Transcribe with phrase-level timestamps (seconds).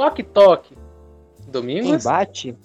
[0.00, 0.78] toque toque.
[1.48, 2.04] Domingos?
[2.04, 2.56] bate?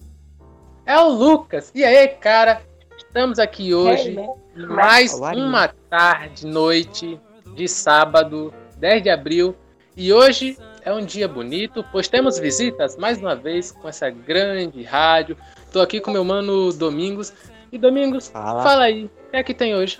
[0.85, 1.69] É o Lucas.
[1.75, 2.61] E aí, cara?
[2.97, 4.17] Estamos aqui hoje,
[4.55, 7.19] em mais Olá, uma tarde, noite
[7.53, 9.53] de sábado, 10 de abril.
[9.97, 14.81] E hoje é um dia bonito, pois temos visitas mais uma vez com essa grande
[14.83, 15.35] rádio.
[15.73, 17.33] Tô aqui com meu mano Domingos.
[17.69, 18.63] E Domingos, Fala.
[18.63, 19.99] fala aí, o que é que tem hoje?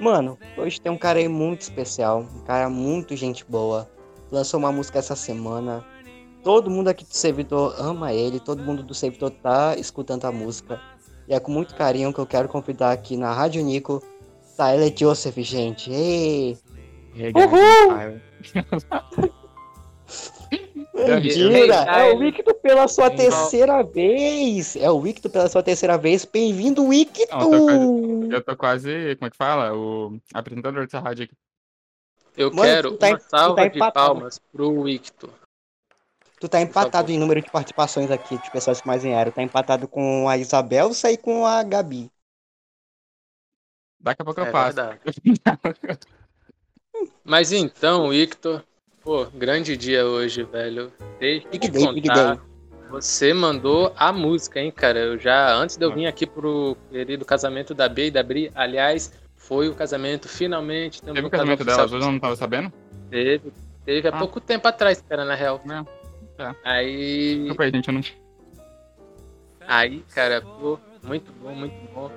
[0.00, 3.93] Mano, hoje tem um cara aí muito especial, um cara muito gente boa.
[4.34, 5.84] Lançou uma música essa semana.
[6.42, 10.80] Todo mundo aqui do servidor ama ele, todo mundo do servidor tá escutando a música.
[11.28, 14.02] E é com muito carinho que eu quero convidar aqui na Rádio Nico,
[14.56, 15.92] Tyler Joseph, gente.
[15.92, 16.58] Ei!
[17.32, 18.18] Uhul!
[20.94, 21.74] Mentira!
[21.76, 22.18] É o.
[22.18, 24.74] Victor pela sua Igual- terceira vez!
[24.74, 26.24] É o Victor pela sua terceira vez.
[26.24, 26.88] Bem-vindo, tô
[27.66, 29.72] quase- Eu tô quase, como é que fala?
[29.76, 31.34] O apresentador dessa rádio aqui.
[32.36, 35.30] Eu Mano, quero tá- uma tu salva tá de palmas pro Victor.
[36.40, 39.30] Tu tá empatado em número de participações aqui, de pessoas que mais ganharam.
[39.30, 42.10] Tá empatado com a Isabel e com a Gabi.
[44.00, 44.76] Daqui a pouco eu É passo.
[44.76, 45.00] verdade.
[47.24, 48.64] Mas então, Victor,
[49.02, 50.92] pô, grande dia hoje, velho.
[51.18, 52.44] Deixa eu te day, contar.
[52.90, 54.98] Você mandou a música, hein, cara?
[54.98, 58.52] Eu já, antes de eu vir aqui pro querido casamento da B e da Bri,
[58.54, 59.10] aliás,
[59.46, 61.02] foi o casamento, finalmente.
[61.02, 61.84] Teve um o casamento oficial.
[61.86, 62.72] hoje, eu não tava sabendo?
[63.10, 63.52] Teve,
[63.84, 64.18] teve há Ah.
[64.18, 65.60] pouco tempo atrás, cara, na real.
[66.38, 66.54] É, é.
[66.64, 68.00] Aí, Desculpa aí, gente, eu não...
[69.66, 72.10] aí, cara, pô, muito bom, muito bom.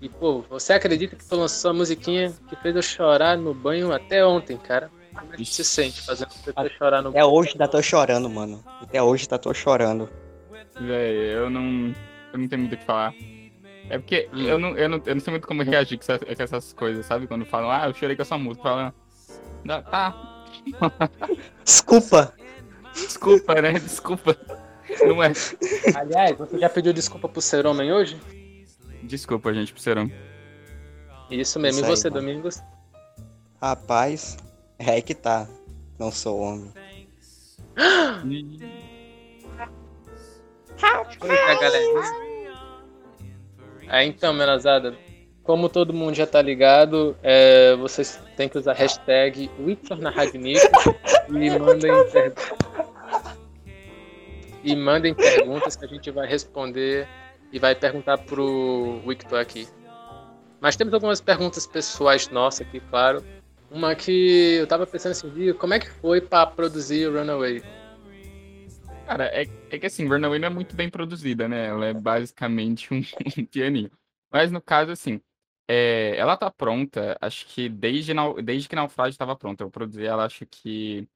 [0.00, 3.92] E, pô, você acredita que tu lançou a musiquinha que fez eu chorar no banho
[3.92, 4.90] até ontem, cara?
[5.14, 8.62] Como é que se sente fazendo você chorar no Até hoje tá tô chorando, mano.
[8.82, 10.10] Até hoje tá tô chorando.
[10.80, 11.94] Véi, eu não...
[12.32, 13.14] Eu não tenho muito o que falar.
[13.90, 14.42] É porque Hum.
[14.42, 17.04] eu, não, eu, não, eu não sei muito como reagir com, essa- com essas coisas,
[17.06, 17.26] sabe?
[17.26, 18.62] Quando falam, ah, eu chorei com essa música.
[18.62, 18.92] Falam,
[19.64, 20.44] "Dá- tá,
[21.64, 22.32] Desculpa!
[22.94, 23.72] desculpa, né?
[23.72, 24.36] Desculpa.
[25.06, 25.32] Não é.
[25.96, 28.20] Aliás, você já pediu desculpa pro ser homem hoje?
[29.02, 30.10] Desculpa, gente, pro serão.
[31.30, 31.80] Isso mesmo.
[31.80, 32.20] Isso e aí, você, mano.
[32.20, 32.62] Domingos?
[33.60, 34.36] Rapaz,
[34.78, 35.48] é aí que tá.
[35.98, 36.72] Não sou homem.
[41.18, 42.33] Pois é, galera.
[43.88, 44.94] Aí então, menazada,
[45.42, 50.10] como todo mundo já tá ligado, é, vocês têm que usar a hashtag Victor na
[50.10, 50.66] Rádio Nico
[51.28, 52.32] e mandem per-
[54.62, 57.06] e mandem perguntas que a gente vai responder
[57.52, 59.68] e vai perguntar pro Victor aqui.
[60.60, 63.22] Mas temos algumas perguntas pessoais nossas aqui, claro.
[63.70, 67.62] Uma que eu tava pensando assim, como é que foi pra produzir o Runaway?
[69.06, 71.66] Cara, é, é que assim, Runaway não é muito bem produzida, né?
[71.66, 72.98] Ela é basicamente um,
[73.38, 73.90] um pianinho.
[74.30, 75.20] Mas no caso, assim,
[75.68, 79.62] é, ela tá pronta, acho que desde, desde que Naufrágio estava pronta.
[79.62, 81.08] Eu produzi ela, acho que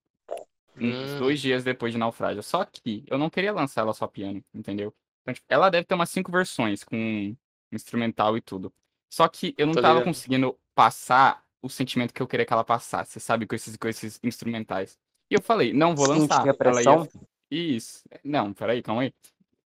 [0.81, 1.19] uns Hum.
[1.19, 2.43] dois dias depois de Naufrágio.
[2.43, 4.95] Só que eu não queria lançar ela só piano, entendeu?
[5.23, 7.37] Então, tipo, ela deve ter umas cinco versões com
[7.73, 8.73] instrumental e tudo.
[9.11, 10.05] Só que eu não Tô tava ligado.
[10.05, 13.47] conseguindo passar o sentimento que eu queria que ela passasse, sabe?
[13.47, 14.99] Com esses, com esses instrumentais.
[15.31, 16.57] E eu falei, não vou Sentir lançar.
[16.61, 17.09] Ela ia?
[17.51, 18.03] Isso.
[18.25, 19.15] Não, peraí, calma aí.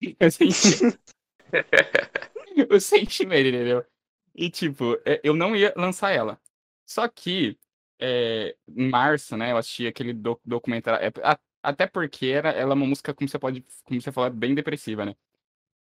[0.20, 0.98] Eu senti.
[2.70, 3.84] eu senti mesmo, entendeu?
[4.34, 6.40] E, tipo, é, eu não ia lançar ela.
[6.86, 7.58] Só que,
[8.00, 11.06] é, em março, né, eu assisti aquele doc- documentário.
[11.06, 14.30] é, até porque era, ela é uma música, como você pode, como você falou, é
[14.32, 15.14] bem depressiva, né?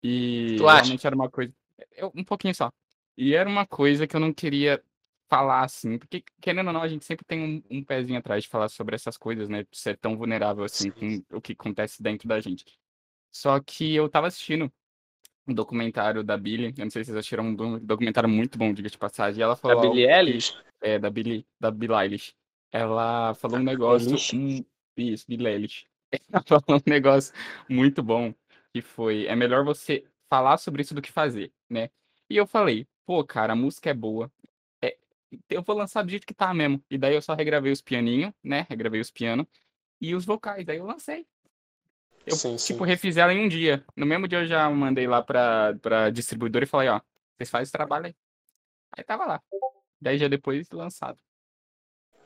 [0.02, 1.52] E realmente era uma coisa.
[1.92, 2.72] eu- um pouquinho só.
[3.16, 4.82] E era uma coisa que eu não queria
[5.28, 8.48] falar assim, porque, querendo ou não, a gente sempre tem um, um pezinho atrás de
[8.50, 9.62] falar sobre essas coisas, né?
[9.64, 11.24] De ser tão vulnerável assim Sim.
[11.30, 12.64] com o que acontece dentro da gente.
[13.32, 14.72] Só que eu tava assistindo
[15.46, 18.72] um documentário da Billie, eu não sei se vocês assistiram um do- documentário muito bom,
[18.72, 20.52] diga de passagem, e ela falou algo Billie que- Eilish?
[20.80, 22.34] é, da Billie, da Billie Eilish.
[22.72, 24.24] Ela falou um negócio.
[24.32, 24.64] Hum,
[24.96, 25.86] isso, Billie Eilish.
[26.32, 27.32] Ela falou um negócio
[27.68, 28.34] muito bom,
[28.72, 31.90] que foi: é melhor você falar sobre isso do que fazer, né?
[32.28, 34.30] E eu falei, pô, cara, a música é boa.
[35.48, 36.82] Eu vou lançar do jeito que tá mesmo.
[36.90, 38.66] E daí eu só regravei os pianinhos, né?
[38.68, 39.46] Regravei os pianos
[40.00, 40.64] e os vocais.
[40.64, 41.26] Daí eu lancei.
[42.26, 42.88] Eu, Sim, tipo, sim.
[42.88, 43.84] refiz ela em um dia.
[43.94, 47.00] No mesmo dia eu já mandei lá pra, pra distribuidora e falei, ó,
[47.36, 48.16] vocês fazem esse trabalho aí.
[48.96, 49.42] Aí tava lá.
[50.00, 51.18] Dez dias depois, lançado.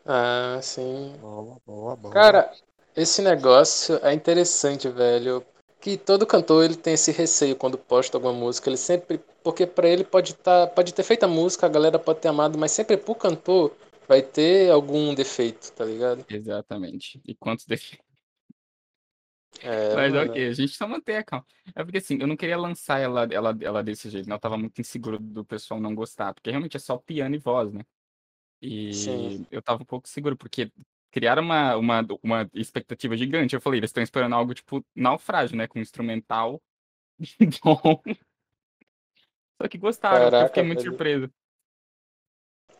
[0.06, 1.16] Ah, sim.
[1.20, 2.14] Boa, boa, boa.
[2.14, 2.50] Cara,
[2.96, 5.44] esse negócio é interessante, velho.
[5.80, 8.68] Que todo cantor ele tem esse receio quando posta alguma música.
[8.68, 9.18] Ele sempre.
[9.42, 12.58] Porque pra ele pode, tá, pode ter feito a música, a galera pode ter amado,
[12.58, 13.74] mas sempre pro cantor
[14.06, 16.24] vai ter algum defeito, tá ligado?
[16.28, 17.20] Exatamente.
[17.24, 18.04] E quantos defeitos.
[19.62, 20.30] É, Mas mano.
[20.30, 21.46] ok, a gente só mantém a calma.
[21.74, 24.34] É porque assim, eu não queria lançar ela, ela, ela desse jeito, né?
[24.34, 27.72] Eu tava muito inseguro do pessoal não gostar, porque realmente é só piano e voz,
[27.72, 27.84] né?
[28.62, 29.46] E Sim.
[29.50, 30.70] eu tava um pouco seguro, porque
[31.10, 33.54] criaram uma, uma, uma expectativa gigante.
[33.54, 35.66] Eu falei, eles estão esperando algo tipo naufrágio, né?
[35.66, 36.60] Com instrumental
[37.62, 38.02] bom.
[39.60, 40.90] Só que gostaram, eu Caraca, fiquei muito velho.
[40.90, 41.30] surpreso.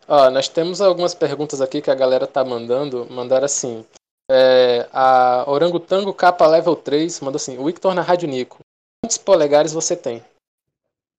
[0.09, 3.06] Ó, nós temos algumas perguntas aqui que a galera tá mandando.
[3.11, 3.85] Mandaram assim.
[4.31, 8.61] É, a Orangotango Capa Level 3 mandou assim: Victor na Rádio Nico.
[9.03, 10.23] Quantos polegares você tem?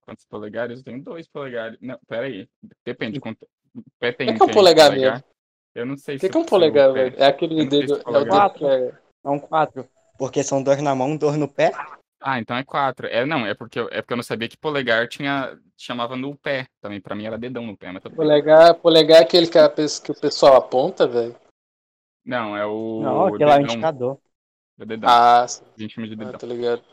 [0.02, 0.80] Quantos polegares?
[0.80, 1.78] Eu tenho dois polegares.
[1.82, 2.50] Não, peraí.
[2.86, 3.20] Depende.
[3.20, 3.48] Quanto...
[4.00, 5.24] Tem, O que é um tem polegar mesmo?
[5.74, 7.16] Eu não sei O que, se que é um polegar, velho?
[7.18, 7.94] É aquele se dedo.
[7.96, 8.98] É o polegar- dedo que é.
[9.22, 9.90] São quatro.
[10.18, 11.72] Porque são dois na mão, dois no pé.
[12.20, 13.08] Ah, então é quatro.
[13.08, 15.58] É, não, é porque, eu- é porque eu não sabia que polegar tinha.
[15.78, 17.02] chamava no pé também.
[17.02, 18.04] Pra mim era dedão no pé, mas.
[18.04, 21.36] Polegar, polegar é aquele que, a que o pessoal aponta, velho.
[22.24, 23.02] Não, é o.
[23.02, 24.20] Não, aquele lá é o indicador.
[24.80, 25.10] É o dedão.
[25.10, 25.48] Ah, A
[25.80, 26.38] gente chama de ah, dedão.
[26.40, 26.84] tô ligado.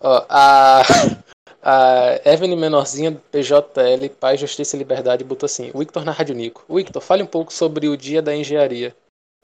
[0.00, 0.82] Ó, a,
[1.68, 6.64] a Evelyn Menorzinha, PJL, Paz, Justiça e Liberdade, botou assim: Victor na Rádio Nico.
[6.72, 8.94] Victor, fale um pouco sobre o Dia da Engenharia.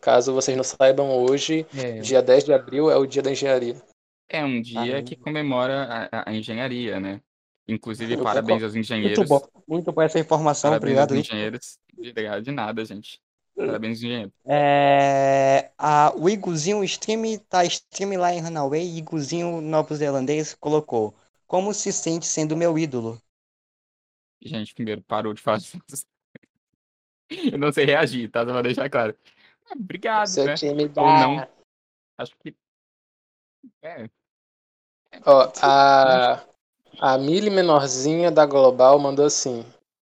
[0.01, 3.77] Caso vocês não saibam, hoje, É, dia 10 de abril, é o Dia da Engenharia.
[4.29, 7.21] É um dia Ah, que comemora a, a- engenharia, né?
[7.69, 8.65] Inclusive, Eu parabéns concordo.
[8.65, 9.29] aos muito engenheiros.
[9.29, 9.43] bom.
[9.69, 10.71] Muito boa essa informação.
[10.71, 11.35] Parabéns aos Obrigado, Victor.
[11.37, 11.79] engenheiros.
[11.99, 13.21] De, de nada, gente.
[13.57, 14.33] Parabéns aos engenheiros.
[14.47, 18.83] É, a, o Iguzinho Stream tá stream lá em Runaway.
[18.83, 21.15] e Iguzinho Novo Zelandês colocou.
[21.53, 23.21] Como se sente sendo meu ídolo?
[24.41, 26.07] Gente, primeiro, parou de fazer isso.
[27.53, 28.41] Eu não sei reagir, tá?
[28.41, 29.15] Só pra deixar claro.
[29.67, 30.55] Ah, Obrigado, Seu né?
[30.55, 31.47] time Ou não.
[32.17, 32.57] Acho que.
[33.83, 34.09] É,
[35.27, 36.43] Ó, a,
[36.99, 39.63] a Mili Menorzinha da Global mandou assim: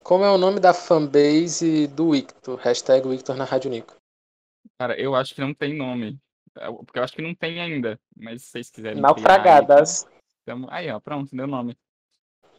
[0.03, 2.59] Como é o nome da fanbase do Victor?
[2.59, 3.95] Hashtag Victor na Rádio Nico.
[4.77, 6.19] cara, eu acho que não tem nome.
[6.55, 7.99] É, Porque eu acho que não tem ainda.
[8.15, 9.01] Mas se vocês quiserem.
[9.01, 10.07] criar Naufragadas.
[10.51, 11.77] Tamo- Aí, ó, pronto, deu nome.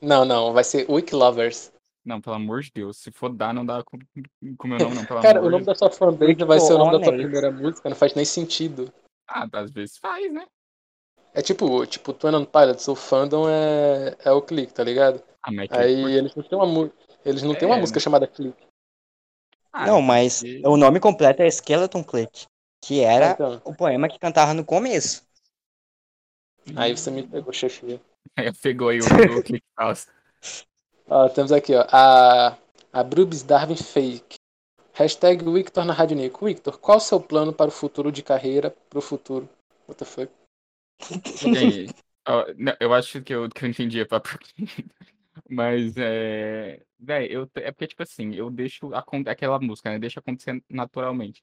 [0.01, 1.73] Não, não, vai ser Wick Lovers.
[2.05, 2.97] Não, pelo amor de Deus.
[2.99, 3.97] Se for dar, não dá com
[4.59, 5.05] com o meu nome, não.
[5.05, 7.09] Pelo Cara, amor o nome de da sua fanbase vai ser o nome da tua
[7.09, 7.23] Honest.
[7.23, 8.93] primeira música, não faz nem sentido.
[9.29, 10.45] Ah, às vezes faz, né?
[11.35, 15.23] É tipo, tipo, Twin on Pilots, o fandom é, é o clique, tá ligado?
[15.43, 16.93] Ah, mas que- Aí por- eles não têm uma, mu-
[17.25, 18.03] eles não têm uma É, música né?
[18.03, 18.63] chamada clique.
[19.73, 22.47] Ah, Não, mas porque- o nome completo é Skeleton Click,
[22.85, 25.23] que era Então, o poema que cantava no começo.
[26.77, 28.01] Aí você me pegou, chefia.
[28.37, 30.07] Aí pegou aí o, o Click House.
[31.07, 32.57] Ó, temos aqui, ó, a,
[32.91, 34.37] a Brubs Darwin Fake.
[34.95, 36.47] Hashtag Victor na Rádio Nico.
[36.47, 39.49] Victor, qual o seu plano para o futuro de carreira, pro futuro?
[39.87, 40.33] What the fuck?
[41.53, 41.95] Gente,
[42.27, 44.31] ó, não, eu acho que eu, que eu entendi a papo.
[45.49, 46.83] Mas é.
[46.99, 49.99] Véi, eu, é porque, tipo assim, eu deixo acon- aquela música, né?
[49.99, 51.43] Deixa acontecer naturalmente.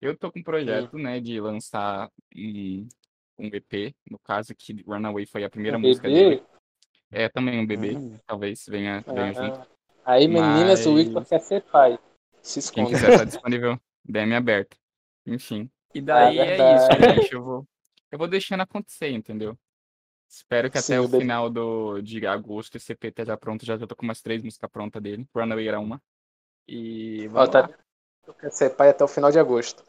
[0.00, 2.86] Eu tô com um projeto, né, de lançar um,
[3.38, 6.30] um EP, no caso que Runaway foi a primeira Um música bebê?
[6.36, 6.42] dele.
[7.10, 8.18] É também um bebê, Hum.
[8.26, 9.58] talvez venha, venha junto.
[10.04, 11.98] Ah, aí, meninas, o Mas- Victor quer ser pai.
[12.42, 12.88] Se Quem esconda.
[12.90, 14.76] quiser tá disponível, DM aberta.
[15.26, 15.70] Enfim.
[15.94, 17.20] E daí é isso, verdade.
[17.22, 17.32] gente.
[17.32, 17.66] Eu vou,
[18.12, 19.56] eu vou deixando acontecer, entendeu?
[20.28, 23.64] Espero que Sim, até o o bebê- final do, de agosto esse EP esteja pronto.
[23.64, 25.26] Já, já tô com umas três músicas prontas dele.
[25.34, 26.00] Runaway era uma.
[26.68, 27.60] E Ó, vamos tá,
[28.26, 29.84] lá quer ser pai até o final de agosto.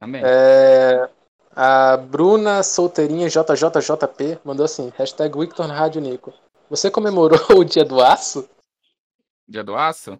[0.00, 0.22] também.
[0.24, 1.08] É,
[1.54, 6.32] a Bruna Solteirinha JJJP mandou assim: hashtag Victor Rádio Nico.
[6.70, 8.48] Você comemorou o dia do aço?
[9.46, 10.18] Dia do aço?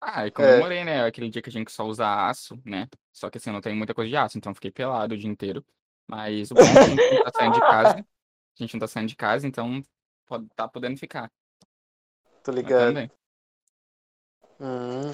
[0.00, 1.04] Ah, eu comemorei, né?
[1.04, 2.88] Aquele dia que a gente só usa aço, né?
[3.12, 5.18] Só que assim, eu não tenho muita coisa de aço, então eu fiquei pelado o
[5.18, 5.64] dia inteiro.
[6.08, 7.98] Mas o bom é que a gente não tá saindo de casa.
[7.98, 9.82] A gente não tá saindo de casa, então
[10.26, 11.30] pode, tá podendo ficar.
[12.42, 13.10] Tô ligado.
[14.60, 15.10] Hum.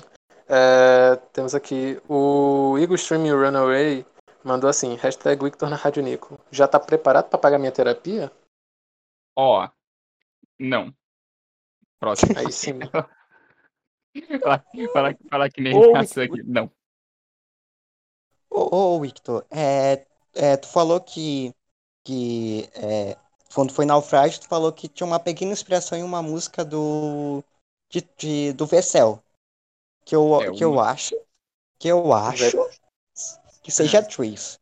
[0.49, 4.06] É, temos aqui o Igor Streaming Runaway
[4.45, 6.38] mandou assim: hashtag Victor na Rádio Nico.
[6.50, 8.30] Já tá preparado pra pagar minha terapia?
[9.37, 9.68] Ó,
[10.59, 10.92] não.
[11.99, 12.38] Próximo.
[12.38, 12.78] Aí sim.
[14.40, 16.42] falar, falar, falar que nem Ô, raça aqui.
[16.42, 16.71] Não.
[18.50, 21.54] Ô, ô Victor, é, é, tu falou que,
[22.04, 23.16] que é,
[23.54, 27.42] quando foi naufrágio, tu falou que tinha uma pequena inspiração em uma música do,
[27.90, 29.23] de, de- do Vessel.
[30.04, 31.14] Que eu, É que eu acho,
[31.78, 32.57] que eu acho
[33.68, 34.58] que seja Trees.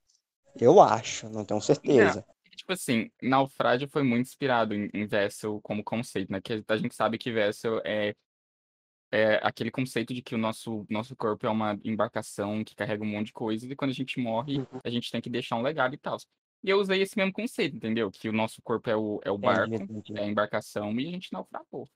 [0.59, 2.27] Eu acho, não tenho certeza.
[2.57, 6.41] Tipo assim, Naufrágio foi muito inspirado em, em Vessel como conceito, né?
[6.41, 8.15] Que a gente sabe que Vessel é,
[9.13, 13.07] é aquele conceito de que o nosso, nosso corpo é uma embarcação que carrega um
[13.07, 14.81] monte de coisas e quando a gente morre, Uhum.
[14.83, 16.17] a gente tem que deixar um legado e tal.
[16.65, 18.11] E eu usei esse mesmo conceito, entendeu?
[18.11, 20.19] Que o nosso corpo é o, é o barco, Entendi, entendi.
[20.19, 21.89] é a embarcação e a gente naufragou.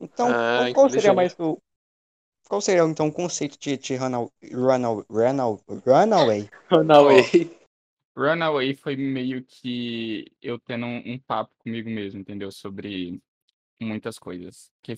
[0.00, 1.62] Então, Ah, qual seria mais o.
[2.54, 6.50] Qual seria então o conceito de, de Runaway, Runaway, Runaway, Runaway?
[6.70, 7.24] Runaway.
[8.16, 12.52] Runaway foi meio que eu tendo um, um papo comigo mesmo, entendeu?
[12.52, 13.20] Sobre
[13.82, 14.70] muitas coisas.
[14.84, 14.96] Que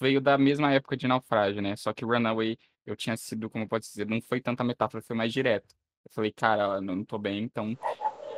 [0.00, 1.76] veio da mesma época de Naufrágio, né?
[1.76, 2.56] Só que Runaway
[2.86, 5.74] eu tinha sido, como pode dizer, não foi tanta metáfora, foi mais direto.
[6.06, 7.76] Eu falei, cara, não tô bem, então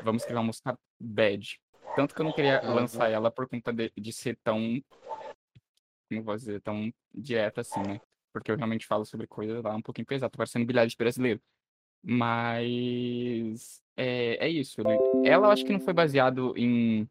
[0.03, 1.61] vamos escrever uma música bad.
[1.95, 2.75] Tanto que eu não queria Uhum.
[2.75, 4.83] lançar ela por conta de, de ser tão.
[6.09, 6.61] Como eu posso dizer?
[6.63, 8.01] Tão direta assim, né?
[8.41, 10.33] Porque eu realmente falo sobre coisas lá um pouquinho pesadas.
[10.33, 11.41] Tô parecendo bilhar de brasileiro.
[12.03, 13.83] Mas.
[13.97, 14.81] É, é isso.
[14.83, 17.09] ele- Ela eu acho que não foi baseado em,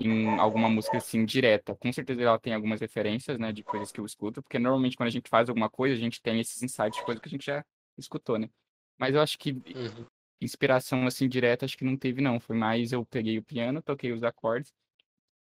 [0.00, 1.76] em alguma música assim direta.
[1.76, 3.52] Com certeza ela tem algumas referências, né?
[3.52, 4.42] De coisas que eu escuto.
[4.42, 7.20] Porque normalmente quando a gente faz alguma coisa, a gente tem esses insights de coisa
[7.20, 7.64] que a gente já
[7.98, 8.50] escutou, né?
[8.98, 10.06] Mas eu acho que Uhum.
[10.40, 14.12] inspiração assim direta acho que não teve não, foi mais eu peguei o piano, toquei
[14.12, 14.74] os acordes,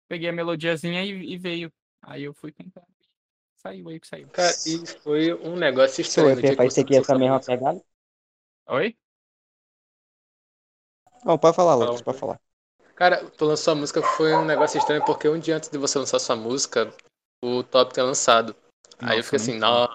[0.08, 1.74] peguei a melodiazinha e, e veio.
[2.02, 2.86] Aí eu fui cantar.
[3.66, 4.28] Saiu aí que saiu.
[4.28, 6.40] Cara, e foi um negócio estranho.
[6.40, 7.52] dia EP que essa mesma música.
[7.52, 7.82] pegada?
[8.68, 8.96] Oi?
[11.26, 12.40] Não, pode falar, Fala, Lucas, pode falar.
[12.96, 15.98] Cara, tu lançou a música foi um negócio estranho porque um dia antes de você
[15.98, 16.94] lançar sua música,
[17.44, 18.56] o Top tinha lançado.
[19.00, 19.86] Aí eu Nossa, fiquei assim, não.
[19.86, 19.88] Um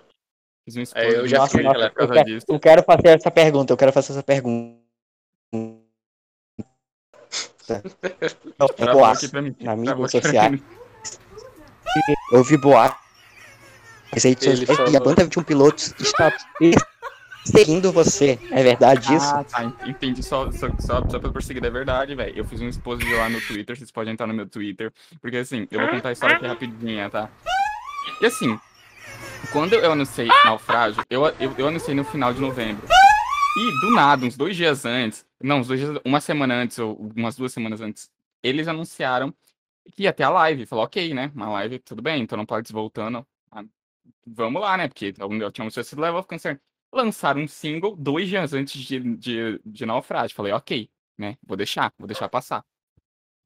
[0.97, 2.47] Aí eu já uma Nossa, fiquei coisa nossa, por causa quero, disso.
[2.49, 4.81] eu quero fazer essa pergunta, eu quero fazer essa pergunta.
[9.31, 9.55] Pra mim.
[9.61, 10.51] na mídia social.
[12.33, 13.10] Eu vi boatos.
[14.13, 15.01] Aí Ele e a falou.
[15.01, 16.33] banda de um piloto está
[17.45, 18.39] seguindo você.
[18.51, 19.35] É verdade isso?
[19.35, 19.73] Ah, tá.
[19.87, 20.23] Entendi.
[20.23, 22.37] Só, só, só, só pra prosseguir, é verdade, velho.
[22.37, 24.93] Eu fiz um expose lá no Twitter, vocês podem entrar no meu Twitter.
[25.21, 27.29] Porque assim, eu vou contar a história aqui rapidinha, tá?
[28.21, 28.59] E assim,
[29.53, 32.87] quando eu anunciei Naufrágio, eu, eu, eu anunciei no final de novembro.
[33.57, 36.97] E do nada, uns dois dias antes, não, uns dois dias, uma semana antes, ou
[37.17, 38.11] umas duas semanas antes,
[38.43, 39.35] eles anunciaram
[39.97, 40.67] que ia ter a live.
[40.67, 41.33] Falou, ok, né?
[41.35, 43.27] Uma live, tudo bem, então não pode voltando.
[44.27, 44.89] Vamos lá, né?
[44.89, 46.59] Porque eu tinha anunciado esse level of concern.
[46.93, 50.35] Lançaram um single dois dias antes de, de, de naufrágio.
[50.35, 51.37] Falei, ok, né?
[51.43, 52.65] Vou deixar, vou deixar passar.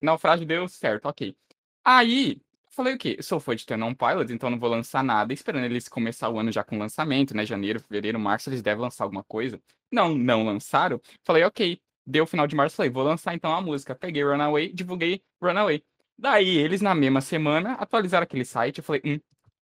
[0.01, 1.37] Naufrágio deu certo, ok.
[1.85, 2.41] Aí,
[2.71, 3.19] falei o quê?
[3.23, 6.53] Sou fã de Tenon Pilots, então não vou lançar nada, esperando eles começar o ano
[6.53, 7.45] já com lançamento, né?
[7.45, 9.61] Janeiro, fevereiro, março, eles devem lançar alguma coisa.
[9.91, 11.01] Não, não lançaram.
[11.25, 11.81] Falei, ok.
[12.07, 13.95] Deu final de março, falei, vou lançar então a música.
[13.95, 15.83] Peguei Runaway, divulguei Runaway.
[16.19, 18.79] Daí, eles na mesma semana atualizaram aquele site.
[18.79, 19.21] Eu falei, hum,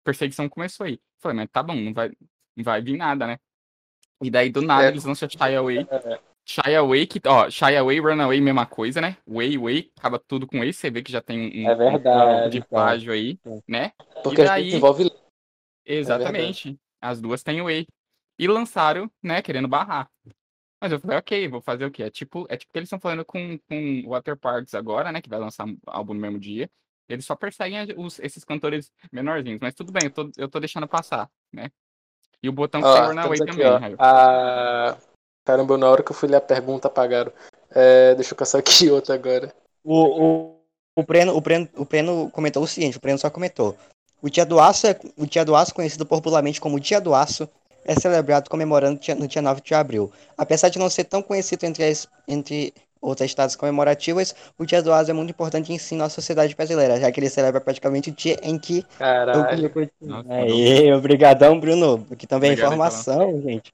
[0.09, 0.99] perseguição começou aí.
[1.21, 2.09] Falei, mas tá bom, não vai,
[2.57, 3.39] não vai vir nada, né?
[4.23, 4.89] E daí, do nada, É.
[4.89, 5.87] eles lançam Shy Away.
[6.47, 9.19] Shy Away, que, ó, Shy Away, Runaway, mesma coisa, né?
[9.27, 10.73] Way, Way, acaba tudo com Way.
[10.73, 12.03] Você vê que já tem um, É um verdade,
[12.41, 12.69] pouco de cara.
[12.71, 13.63] plágio aí, Sim.
[13.69, 13.93] né?
[14.25, 15.11] Porque E a daí- envolve.
[15.85, 16.77] Exatamente.
[17.01, 17.87] As duas têm Way.
[18.39, 20.09] E lançaram, né, querendo barrar.
[20.81, 22.05] Mas eu falei, ok, vou fazer o quê?
[22.05, 25.21] É tipo, é tipo que eles estão falando com, com Water Parks agora, né?
[25.21, 26.71] Que vai lançar um álbum no mesmo dia.
[27.09, 29.59] Eles só perseguem os- esses cantores menorzinhos.
[29.61, 31.71] Mas tudo bem, eu tô, eu tô deixando passar, né?
[32.43, 33.79] E o botão que Ó, saiu na Way estamos aqui, também, ó.
[33.79, 33.97] Raio.
[33.99, 34.97] A...
[35.45, 37.33] Caramba, na hora que eu fui ler a pergunta, apagaram.
[37.71, 39.53] É, deixa eu caçar aqui outra agora.
[39.83, 39.95] O,
[40.55, 40.61] o,
[40.97, 43.77] o, Breno, o, Breno, o Breno comentou o seguinte, o Breno só comentou.
[44.21, 47.49] O dia do aço, é, o dia do aço, conhecido popularmente como Dia do Aço,
[47.85, 50.13] é celebrado comemorando no dia- no dia 9 de abril.
[50.37, 54.93] Apesar de não ser tão conhecido entre, as, entre outras datas comemorativas, o Dia do
[54.93, 58.15] Aço é muito importante em si na sociedade brasileira, já que ele celebra praticamente o
[58.15, 59.71] dia em que Caralho.
[60.31, 62.07] Aí, obrigadão, Bruno.
[62.11, 63.73] Aqui também é Obrigado, informação, gente.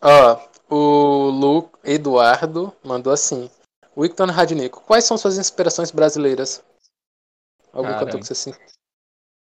[0.00, 3.50] Ó, o Lu Eduardo mandou assim.
[3.96, 6.64] Wicton Radnico, quais são suas inspirações brasileiras?
[7.72, 8.04] Algum Cara.
[8.06, 8.52] cantor que você sim.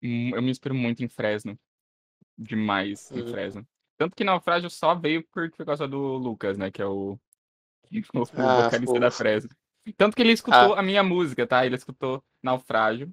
[0.02, 1.56] Hum, Eu me inspiro muito em Fresno.
[2.36, 3.28] Demais em Uhum.
[3.30, 3.66] Fresno.
[3.96, 6.70] Tanto que Naufrágio só veio por, por causa do Lucas, né?
[6.72, 7.16] Que é o,
[8.14, 9.10] o Ah, vocalista da.
[9.10, 9.50] Fresno.
[9.96, 11.66] Tanto que ele escutou a minha música, tá?
[11.66, 13.12] Ele escutou Naufrágio.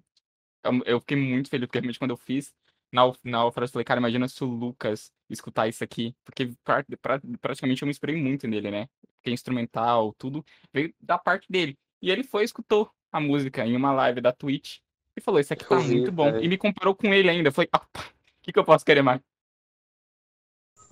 [0.63, 2.53] Eu, eu fiquei muito feliz, porque realmente quando eu fiz
[2.91, 6.15] Nau- Naufrágio, eu falei, cara, imagina se o Lucas escutar isso aqui.
[6.23, 8.87] Porque pra- pra- praticamente eu me inspirei muito nele, né?
[9.15, 11.77] Porque instrumental, tudo veio da parte dele.
[12.01, 14.77] E ele foi e escutou a música em uma live da Twitch
[15.17, 16.27] e falou, isso aqui tá muito bom.
[16.43, 17.49] E me comparou com ele ainda.
[17.49, 18.03] Eu falei, opa, o
[18.43, 19.19] que, que eu posso querer mais?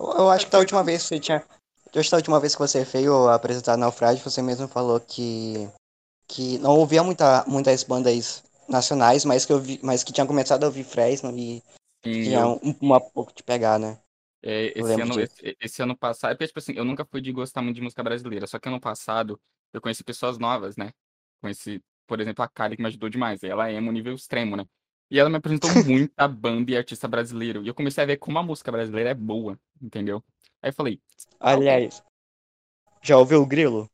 [0.00, 1.44] Eu, eu acho que da última vez que você tinha.
[1.92, 5.68] Que da última vez que você veio apresentar Naufrágio, você mesmo falou que.
[6.28, 10.64] que não ouvia muita, muitas bandas nacionais, mas que, eu vi, mas que tinha começado
[10.64, 11.62] a ouvir Fresno e
[12.04, 13.98] Sim, tinha eu- um, uma pouco de pegar, né?
[14.40, 17.60] É, esse, ano, esse, esse ano passado, porque, tipo assim, eu nunca fui de gostar
[17.60, 19.40] muito de música brasileira, só que ano passado
[19.72, 20.92] eu conheci pessoas novas, né?
[21.40, 23.42] Conheci, por exemplo, a Kali, que me ajudou demais.
[23.42, 24.64] Ela é um nível extremo, né?
[25.10, 27.62] E ela me apresentou muita banda e artista brasileiro.
[27.64, 30.22] E eu comecei a ver como a música brasileira é boa, entendeu?
[30.62, 31.00] Aí eu falei,
[31.40, 32.04] Aliás,
[33.02, 33.90] já ouviu o Grilo?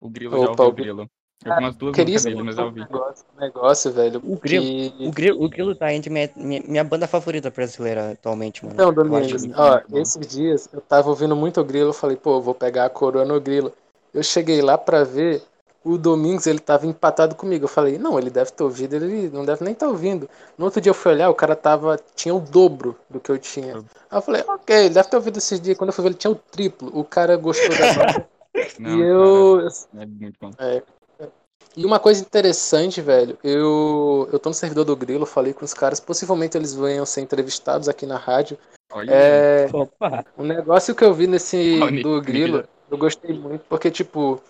[0.00, 1.10] o Grilo já Opa, ouviu o o Gri- Grilo.
[1.44, 2.88] Eu vi umas duas Queria músicas dele, mas já um ouvi.
[2.88, 4.20] negócio, negócio, velho.
[4.24, 8.12] O Grilo- que- O Grilo, o Grilo tá entre minha, minha, minha banda favorita brasileira
[8.12, 8.82] atualmente, mano.
[8.82, 10.10] Então, Eu acho Domingos, ó, bom.
[10.10, 12.90] esses dias eu tava ouvindo muito o grilo, eu falei, pô, eu vou pegar a
[12.90, 13.72] coroa no grilo.
[14.12, 15.42] Eu cheguei lá pra ver,
[15.86, 17.64] o Domingos ele tava empatado comigo.
[17.64, 20.28] Eu falei, não, ele deve ter ouvido, ele não deve nem estar tá ouvindo.
[20.58, 21.96] No outro dia eu fui olhar, o cara tava.
[22.16, 23.76] tinha o dobro do que eu tinha.
[23.76, 25.78] Aí eu falei, ok, ele deve ter ouvido esses dias.
[25.78, 26.90] Quando eu fui ver, ele tinha o triplo.
[26.92, 28.26] O cara gostou da.
[28.80, 29.68] Não, e eu.
[30.40, 30.82] cara, é.
[31.20, 31.28] É.
[31.76, 35.74] E uma coisa interessante, velho, eu, eu tô no servidor do Grilo, falei com os
[35.74, 38.58] caras, possivelmente eles venham ser entrevistados aqui na rádio.
[38.92, 40.24] Olha, É, Opa.
[40.38, 44.40] um negócio que eu vi nesse Olha, do Grilo, eu gostei muito, porque, tipo,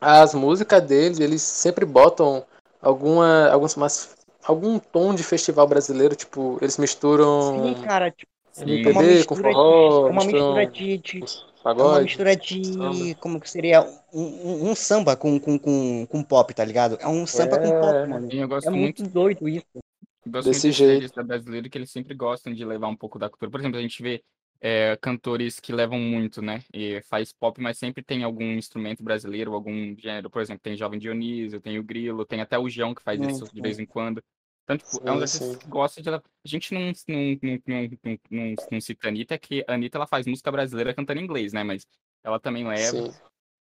[0.00, 2.44] as músicas deles, eles sempre botam
[2.80, 4.14] alguma, alguns, mas,
[4.44, 8.62] algum tom de festival brasileiro, tipo, eles misturam Sim, cara, tipo, sim.
[8.62, 12.04] é uma MPB com mistura, forró, é uma misturam mistura de, de- é uma pagode.
[12.04, 13.14] mistura de, samba.
[13.20, 16.96] como que seria, um, um- um samba com, com, com, com pop, tá ligado?
[17.00, 17.80] É um samba com É.
[17.80, 18.30] pop, mano.
[18.30, 19.66] Sim, eu gosto É muito muito doido isso.
[19.74, 20.90] Eu gosto Desse muito jeito.
[20.90, 23.50] de artista brasileiro que eles sempre gostam de levar um pouco da cultura.
[23.50, 24.22] Por exemplo, a gente vê
[24.60, 26.62] é, cantores que levam muito, né?
[26.72, 30.28] E faz pop, mas sempre tem algum instrumento brasileiro, algum gênero.
[30.28, 33.52] Por exemplo, tem Jovem Dionísio, tem o Grilo, tem até o João que faz isso
[33.52, 34.22] de vez em quando.
[34.64, 35.56] Então, tipo, é um sim.
[35.56, 36.10] que gosta de.
[36.10, 39.96] A gente não, não, não, não, não, não, cita a Anitta, é que a Anitta
[39.96, 41.64] ela faz música brasileira cantando em inglês, né?
[41.64, 41.86] Mas
[42.22, 43.14] ela também leva.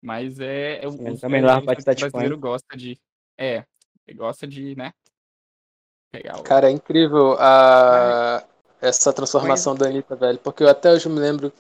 [0.02, 0.76] Mas é.
[0.76, 2.98] é também o cidade de brasileiro gosta de.
[3.38, 3.66] É,
[4.16, 4.94] gosta de, né?
[6.12, 6.44] Pegar o.
[6.44, 8.48] Cara, é incrível a...
[8.84, 10.38] essa transformação da Anitta, velho.
[10.40, 11.52] Porque eu até hoje me lembro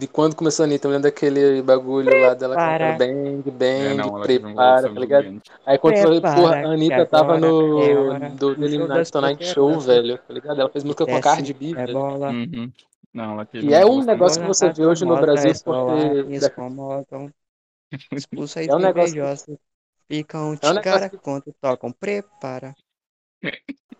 [0.00, 0.86] de quando começou a Anitta.
[0.86, 2.92] Eu me lembro daquele bagulho lá dela Prepara.
[2.92, 5.42] cantando bang, É, bang, não, teve um prepara, tá ligado?
[5.66, 8.82] Aí quando foi, Prepara, porra, a Anitta tava agora é no do do Nicki show
[8.82, 10.60] Minaj das Tonight Show, velho, tá ligado?
[10.60, 11.92] Ela fez música com a Cardi B, é velho.
[11.94, 12.30] bola.
[12.30, 12.72] Uhum.
[13.12, 16.36] Não, ela teve E é um negócio que você vê hoje no Brasil é porque
[16.46, 17.32] incomodam.
[18.12, 19.56] Expulsa É um negócio que- invejosos.
[20.10, 21.90] Ficam É um de cara quando tocam.
[21.90, 22.74] Prepara.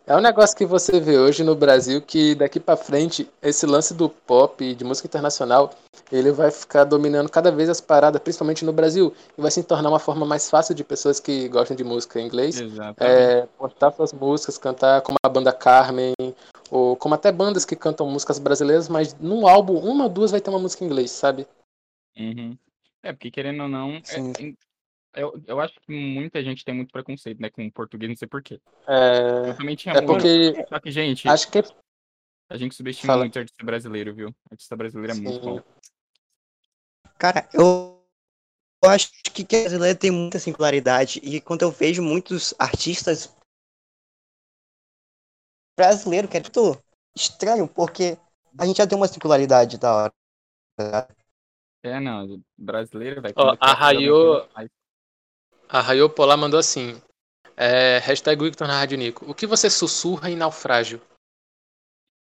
[0.08, 3.92] É um negócio que você vê hoje no Brasil que daqui pra frente esse lance
[3.92, 5.74] do pop de música internacional
[6.10, 9.90] ele vai ficar dominando cada vez as paradas, principalmente no Brasil, e vai se tornar
[9.90, 12.58] uma forma mais fácil de pessoas que gostam de música em inglês
[12.98, 16.14] é, postar suas músicas, cantar como a banda Carmen,
[16.70, 20.40] ou como até bandas que cantam músicas brasileiras, mas num álbum, uma ou duas vai
[20.40, 21.46] ter uma música em inglês, sabe?
[22.16, 22.56] Uhum.
[23.02, 24.56] É, porque querendo ou não, é-
[25.14, 28.28] eu, eu acho que muita gente tem muito preconceito, né, com o português, não sei
[28.28, 28.60] porquê.
[28.86, 30.22] É, Eu também tinha é muito.
[30.22, 31.58] porque Só que, gente, acho que
[32.50, 33.22] a gente subestima Fala.
[33.24, 34.28] muito o artista brasileiro, viu?
[34.28, 35.44] O artista brasileiro é muito Sim.
[35.44, 35.62] bom.
[37.18, 38.02] Cara, eu,
[38.82, 41.20] eu acho que que brasileiro tem muita singularidade.
[41.22, 43.36] E quando eu vejo muitos artistas
[45.76, 46.82] brasileiros, que é muito
[47.14, 48.18] estranho, porque
[48.58, 50.14] a gente já tem uma singularidade da hora.
[51.82, 53.34] É, não, brasileiro, velho.
[53.36, 54.68] Ó, quando quer fazer alguma arraiou- coisa, faz.
[55.68, 57.00] A Rayo Polar mandou assim:
[57.56, 59.30] é, hashtag Victor na Rádio Nico.
[59.30, 61.00] O que você sussurra em naufrágio?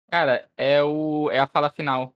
[0.09, 2.13] Cara, é, o, é a fala final.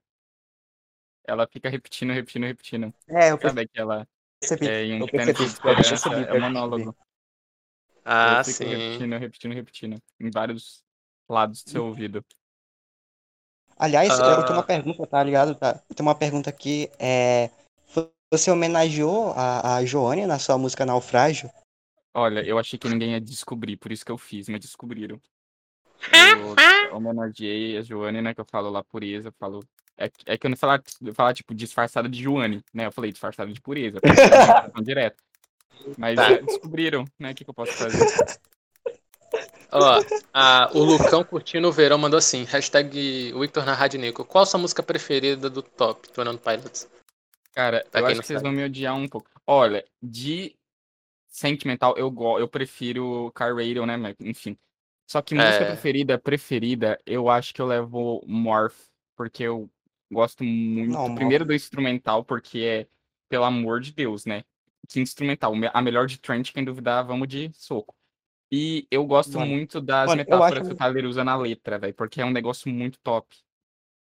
[1.27, 2.93] Ela fica repetindo, repetindo, repetindo.
[3.07, 4.07] É, eu Sabe aquela.
[4.39, 4.67] percebi.
[4.67, 6.39] É, em um eu percebi, eu percebi, é eu percebi.
[6.39, 6.95] monólogo.
[8.03, 10.03] Ah, Eu fico repetindo, repetindo, repetindo.
[10.19, 10.83] Em vários
[11.27, 12.23] lados do seu ouvido.
[13.77, 14.43] Aliás, eu Ah.
[14.43, 15.55] tenho uma pergunta, tá ligado?
[15.55, 15.81] Tá?
[15.89, 16.89] Eu tenho uma pergunta aqui.
[16.99, 17.49] É...
[18.31, 21.49] Você homenageou a, a Joane na sua música Naufrágio?
[22.13, 25.19] Olha, eu achei que ninguém ia descobrir, por isso que eu fiz, mas descobriram.
[26.89, 28.33] Eu homenageei a Joane, né?
[28.33, 29.63] Que eu falo lá pureza, eu falo.
[29.97, 30.81] É, que- é que eu não falar,
[31.13, 32.85] falar, tipo, disfarçada de Joane, né?
[32.85, 33.99] Eu falei disfarçada de pureza.
[34.83, 35.21] direto.
[35.97, 36.31] Mas Tá.
[36.31, 37.31] é, descobriram, né?
[37.31, 37.99] O que, que eu posso fazer?
[39.71, 40.01] Ó,
[40.33, 44.23] a- o Lucão curtindo o verão mandou assim: hashtag Victor na Rádio Nico.
[44.25, 46.87] Qual a sua música preferida do top, Tornando Pilots?
[47.55, 48.49] Cara, Pra eu acho que vocês sabe.
[48.49, 49.29] vão me odiar um pouco.
[49.47, 50.55] Olha, de
[51.27, 53.97] sentimental, eu, go eu prefiro Car Radio, né?
[53.97, 54.57] mas, Enfim.
[55.07, 55.65] Só que música É.
[55.67, 58.75] preferida, preferida, eu acho que eu levo Morph,
[59.15, 59.69] porque eu
[60.11, 60.91] gosto muito.
[60.91, 61.15] Não, Morph.
[61.15, 62.87] primeiro do instrumental, porque é,
[63.29, 64.43] pelo amor de Deus, né?
[64.89, 65.55] Que instrumental.
[65.55, 67.95] me- A melhor de Trent, quem duvidar, vamos de soco.
[68.51, 71.77] E eu gosto Mano, muito das mano, metáforas acho- que o Tyler usa na letra,
[71.77, 73.35] velho, porque é um negócio muito top.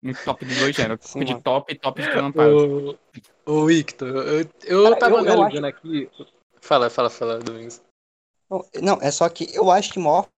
[0.02, 1.04] Muito top dos dois gêneros.
[1.06, 2.98] Sim, Top de top e top de Pilots.
[3.44, 6.10] Ô, Victor, eu, eu Cara, tava eu- eu analisando aqui.
[6.60, 7.82] Fala, fala, fala, Domingos.
[8.50, 10.28] Não, Não, é só que eu acho que Morph.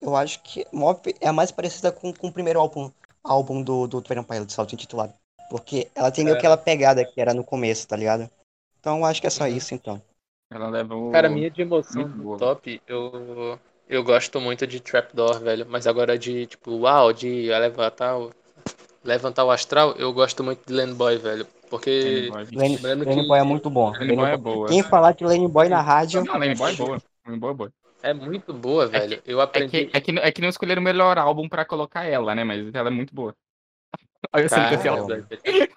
[0.00, 2.90] Eu acho que Morph é a mais parecida com, com o primeiro álbum,
[3.22, 5.12] álbum do, do Twenty Pilots, auto-intitulado.
[5.50, 6.38] Porque ela tem meio É.
[6.38, 8.30] aquela pegada que era no começo, tá ligado?
[8.78, 9.56] Então eu acho que é só Uhum.
[9.56, 10.00] isso, então.
[10.50, 11.10] Ela leva o.
[11.12, 15.66] Cara, minha de emoção do top, eu, eu gosto muito de Trapdoor, velho.
[15.68, 18.32] Mas agora de, tipo, uau, de levantar o,
[19.04, 21.46] levantar o astral, eu gosto muito de Land Boy, velho.
[21.70, 22.28] Porque.
[22.32, 22.58] Lane Boy.
[22.58, 23.90] Lane, Lane que- Boy é muito bom.
[23.92, 24.68] Lane Lane Boy é boa.
[24.68, 26.24] Quem falar de Lane Boy na rádio.
[26.24, 26.98] Não, Lane Boy é boa.
[27.26, 27.72] Lane Boy é boa.
[28.00, 29.20] É muito boa, velho.
[29.26, 29.86] Eu É aprendi.
[29.86, 32.44] que, é, que, é que não escolheram o melhor álbum pra colocar ela, né?
[32.44, 33.34] Mas ela é muito boa.
[34.32, 35.06] Olha a cena Cara, cancelada.
[35.06, 35.26] velho.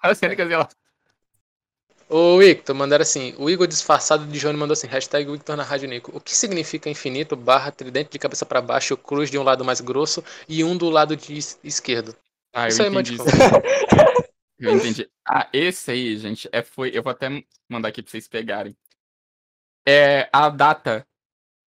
[0.04, 0.68] Olha a cena cancelada.
[2.08, 5.88] O Victor mandaram assim, o Igor disfarçado de Johnny mandou assim, hashtag Victor na Rádio
[5.88, 6.16] Nico.
[6.16, 9.80] O que significa infinito, barra, tridente de cabeça para baixo, cruz de um lado mais
[9.80, 12.14] grosso e um do lado de es- esquerdo?
[12.52, 13.16] Ah, eu Isso aí, entendi.
[14.58, 15.10] Eu entendi.
[15.26, 16.96] Ah, esse aí, gente, é, foi.
[16.96, 17.28] Eu vou até
[17.68, 18.76] mandar aqui pra vocês pegarem.
[19.86, 21.06] É a data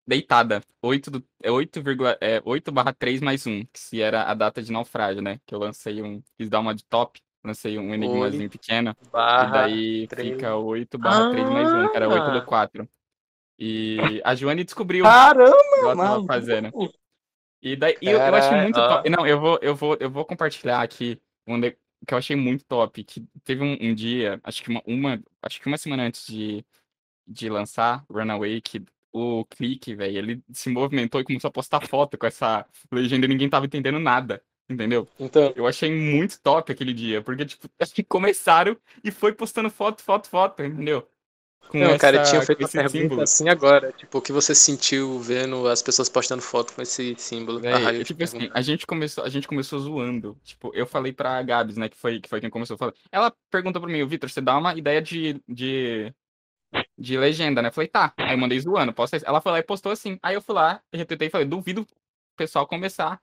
[0.08, 0.64] deitada.
[0.82, 1.82] 8, do, é 8,
[2.22, 3.66] é 8 barra 3 mais 1.
[3.66, 5.40] Que se era a data de naufrágio, né?
[5.46, 6.22] Que eu lancei um.
[6.38, 7.22] Quis dar uma de top.
[7.46, 8.96] Lancei um enigmazinho pequeno.
[9.02, 10.30] E Barra, daí três.
[10.34, 12.40] fica 8 barra 3 mais 1, que era 8 Ah!
[12.40, 12.90] do 4.
[13.58, 16.72] E a Joane descobriu Caramba, o que ela tava fazendo.
[17.62, 18.88] E daí e eu, eu achei muito ó.
[18.88, 19.10] top.
[19.10, 22.66] Não, eu vou, eu vou, eu vou compartilhar aqui um de- que eu achei muito
[22.66, 23.04] top.
[23.04, 26.66] Que teve um, um dia, acho que uma, uma- acho que uma semana antes de,
[27.28, 32.18] de lançar Runaway, que o clique, velho, ele se movimentou e começou a postar foto
[32.18, 34.44] com essa legenda e ninguém tava entendendo nada.
[34.70, 35.08] Entendeu?
[35.20, 39.70] Então, Eu achei muito top aquele dia, porque, tipo, acho que começaram e foi postando
[39.70, 41.08] foto, foto, foto, entendeu?
[41.70, 43.22] Com não, cara, eu essa- tinha com feito uma esse pergunta símbolo.
[43.24, 43.92] assim agora.
[43.94, 47.66] Tipo, o que você sentiu vendo as pessoas postando foto com esse símbolo?
[47.66, 50.38] É te tipo assim, a gente começou, a gente começou zoando.
[50.44, 52.94] Tipo, eu falei pra Gabs, né, que foi, que foi quem começou a falar.
[53.12, 56.14] Ela perguntou pra mim, "Ô, Vitor, você dá uma ideia de, de,
[56.98, 57.70] de legenda, né?
[57.70, 58.14] Eu falei, tá.
[58.18, 59.26] Aí eu mandei zoando, posta isso.
[59.28, 60.20] Ela foi lá e postou assim.
[60.22, 61.88] Aí eu fui lá, retuitei e falei, duvido o
[62.38, 63.20] pessoal começar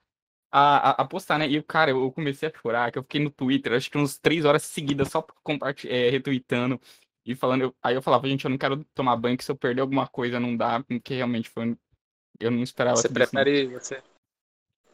[0.52, 1.48] a, a, a postar, né?
[1.48, 4.44] E, cara, eu comecei a chorar, que eu fiquei no Twitter, acho que uns três
[4.44, 6.80] horas seguidas só comparti- é, retweetando
[7.24, 7.62] e falando.
[7.62, 10.06] eu- aí eu falava, gente, eu não quero tomar banho, que se eu perder alguma
[10.06, 11.76] coisa não dá, porque realmente foi.
[12.40, 13.14] Eu não esperava Você não.
[13.14, 13.66] prefere.
[13.68, 14.02] Você...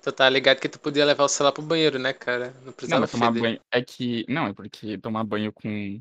[0.02, 2.50] Tu tá ligado que tu podia levar o celular pro banheiro, né, cara?
[2.50, 3.42] Não Não, precisava mas tomar feder.
[3.42, 3.60] banho.
[3.72, 4.24] É que.
[4.28, 6.00] Não, é porque tomar banho com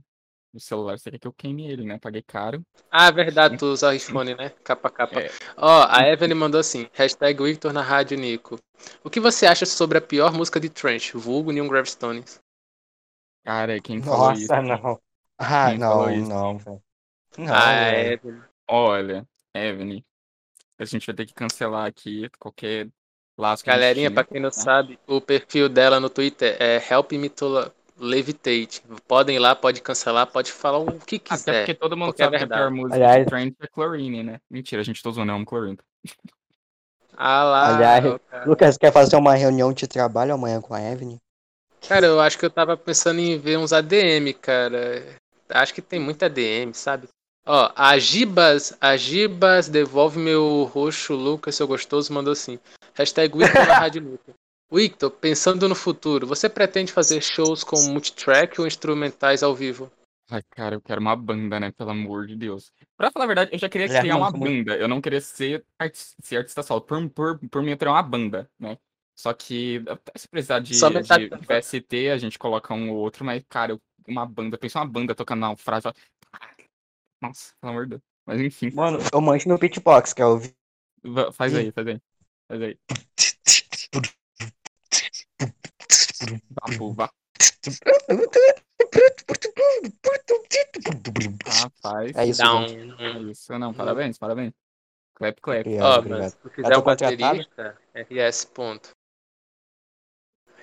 [0.53, 1.99] o celular, você quer que eu queime ele, né?
[1.99, 2.63] Paguei caro.
[2.91, 4.49] Ah, verdade, tu usa iPhone, né?
[4.63, 5.19] Capa capa.
[5.21, 5.29] É.
[5.55, 8.60] Ó, a Evelyn mandou assim, hashtag Victor na Rádio Nico.
[9.03, 12.39] O que você acha sobre a pior música de Trench, vulgo Neon Gravestones?
[13.43, 14.47] Cara, quem falou isso?
[14.47, 15.01] Nossa, não.
[15.38, 16.29] Ah, Quem não, isso?
[16.29, 16.83] não, velho.
[17.38, 18.13] Não, ah, velho.
[18.13, 18.43] Evelyn.
[18.67, 20.03] Olha, Evelyn,
[20.79, 22.89] a gente vai ter que cancelar aqui qualquer
[23.38, 24.51] laço gente Galerinha, tinha, pra quem não tá?
[24.51, 28.81] sabe, o perfil dela no Twitter é Help Me to Levitate.
[29.07, 31.60] Podem ir lá, pode cancelar, pode falar o que Até quiser.
[31.60, 34.23] porque todo mundo porque é sabe que a pior música Aliás- de Trent é Chlorine,
[34.23, 34.39] né?
[34.49, 35.77] Mentira, a gente tô zoando, eu amo Chlorine.
[37.15, 38.45] Ah lá, Aliás, cara.
[38.45, 41.17] Lucas quer fazer uma reunião de trabalho amanhã com a Evelyn?
[41.88, 45.03] Cara, eu acho que eu tava pensando em ver uns ADM, cara.
[45.49, 47.07] Acho que tem muita ADM, sabe?
[47.45, 52.60] Ó, a Gibas, a Gibas devolve meu roxo, Lucas, seu gostoso, mandou assim.
[52.93, 53.45] Hashtag na
[53.79, 54.33] Rádio Nico.
[54.71, 59.89] Victor, pensando no futuro, você pretende fazer shows com multitrack ou instrumentais ao vivo?
[60.30, 61.71] Ai, cara, eu quero uma banda, né?
[61.71, 62.69] Pelo amor de Deus.
[62.97, 64.75] Pra falar a verdade, eu já queria criar uma banda.
[64.75, 66.82] Eu não queria ser, arti- ser artista solo.
[66.82, 68.77] Por, por, por mim, eu teria uma banda, né?
[69.15, 71.38] Só que até se precisar de, Só metade de.
[71.38, 75.15] VST, a gente coloca um ou outro, mas, cara, eu- uma banda, pensa uma banda
[75.15, 75.88] tocando na frase.
[77.21, 78.01] Nossa, pelo amor de Deus.
[78.25, 80.53] Mas enfim, Mano, eu manjo no beatbox, quer ouvir?
[81.03, 82.01] va- faz aí, faz aí.
[82.47, 82.77] Faz aí.
[91.45, 92.15] Rapaz.
[92.15, 93.01] É isso, gente.
[93.01, 93.59] É isso.
[93.59, 94.53] Não, parabéns, parabéns.
[95.15, 95.67] Clap, clap.
[95.67, 96.19] Ó, obrigado.
[96.19, 97.17] mas se tu Já quiser um contratado?
[97.17, 98.45] baterista, RS.
[98.45, 98.91] Ponto.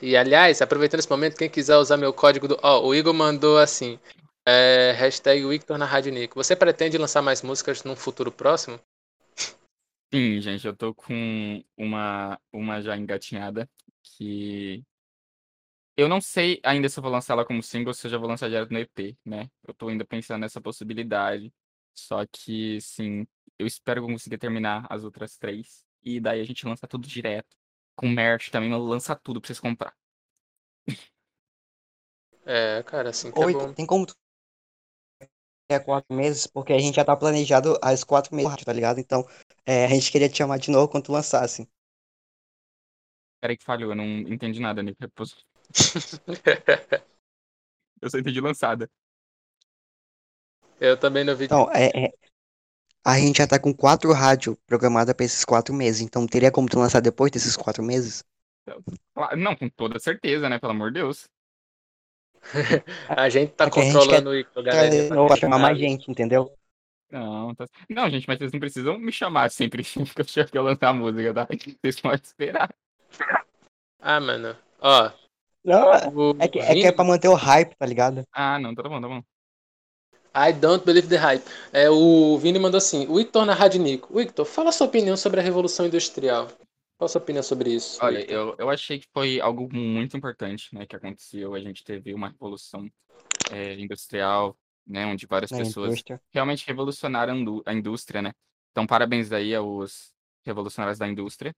[0.00, 2.59] E aliás, aproveitando esse momento, quem quiser usar meu código do.
[2.62, 3.98] Ó, o Igor mandou assim.
[4.46, 6.35] É, hashtag Victor na Rádio Nico.
[6.35, 8.79] Você pretende lançar mais músicas num futuro próximo?
[10.12, 13.68] Sim, gente, eu tô com uma, uma já engatinhada
[14.03, 14.85] que.
[15.97, 18.19] Eu não sei ainda se eu vou lançar ela como single ou se eu já
[18.19, 19.49] vou lançar direto no EP, né?
[19.67, 21.53] Eu tô ainda pensando nessa possibilidade.
[21.95, 23.25] Só que, sim,
[23.59, 25.85] eu espero conseguir terminar as outras três.
[26.03, 27.57] E daí a gente lança tudo direto.
[27.95, 29.95] Com merch também, lança tudo pra vocês comprar.
[32.47, 33.73] É, cara, assim que é Oi, bom.
[33.73, 34.15] tem como tu...
[35.67, 39.01] É quatro meses, porque a gente já tá planejado as quatro meses, tá ligado?
[39.01, 39.27] Então,
[39.65, 41.67] é, a gente queria te chamar de novo quando tu lançasse.
[43.41, 44.99] Peraí que falhou, eu não entendi nada, Nico.
[48.00, 48.90] Eu só entendi lançada.
[50.81, 51.44] Eu também não vi.
[51.44, 52.12] Então, é, é,
[53.05, 56.00] a gente já tá com quatro rádios programadas pra esses quatro meses.
[56.00, 58.24] Então, teria como tu lançar depois desses quatro meses?
[59.37, 60.59] Não, com toda certeza, né?
[60.59, 61.29] Pelo amor de Deus.
[63.09, 64.88] A gente tá É que a gente controlando o galera.
[64.88, 66.55] Trazer de novo pra chamar mais gente, entendeu?
[67.11, 67.66] Não, tá...
[67.88, 69.83] não, gente, mas vocês não precisam me chamar sempre
[70.50, 71.48] que eu lançar a música, tá?
[71.81, 72.74] Vocês podem esperar.
[74.00, 74.57] Ah, mano.
[74.81, 75.11] Ó,
[75.64, 78.22] Não, o é que, é que é pra manter o hype, tá ligado?
[78.33, 79.22] Ah, não, tá bom, tá bom.
[80.37, 81.44] I don't believe the hype.
[81.72, 84.12] É, o Vini mandou assim: o Victor na Rádio Nico.
[84.14, 86.48] Victor, fala a sua opinião sobre a Revolução Industrial.
[86.98, 87.98] Qual a sua opinião sobre isso?
[88.03, 88.35] Olha, Victor?
[88.35, 91.55] eu, eu achei que foi algo muito importante, né, que aconteceu.
[91.55, 92.88] A gente teve uma revolução
[93.53, 96.20] é, industrial né, onde várias Na pessoas indústria.
[96.33, 98.33] realmente revolucionaram a indústria, né.
[98.70, 100.12] Então parabéns aí aos
[100.44, 101.55] revolucionários da indústria.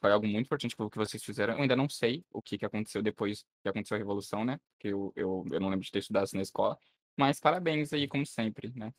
[0.00, 1.54] Foi algo muito importante pelo que vocês fizeram.
[1.54, 4.88] Eu ainda não sei o que que aconteceu depois que aconteceu a revolução, né, porque
[4.88, 6.78] eu eu eu não lembro de ter estudado isso na escola,
[7.16, 8.92] mas parabéns aí como sempre, né.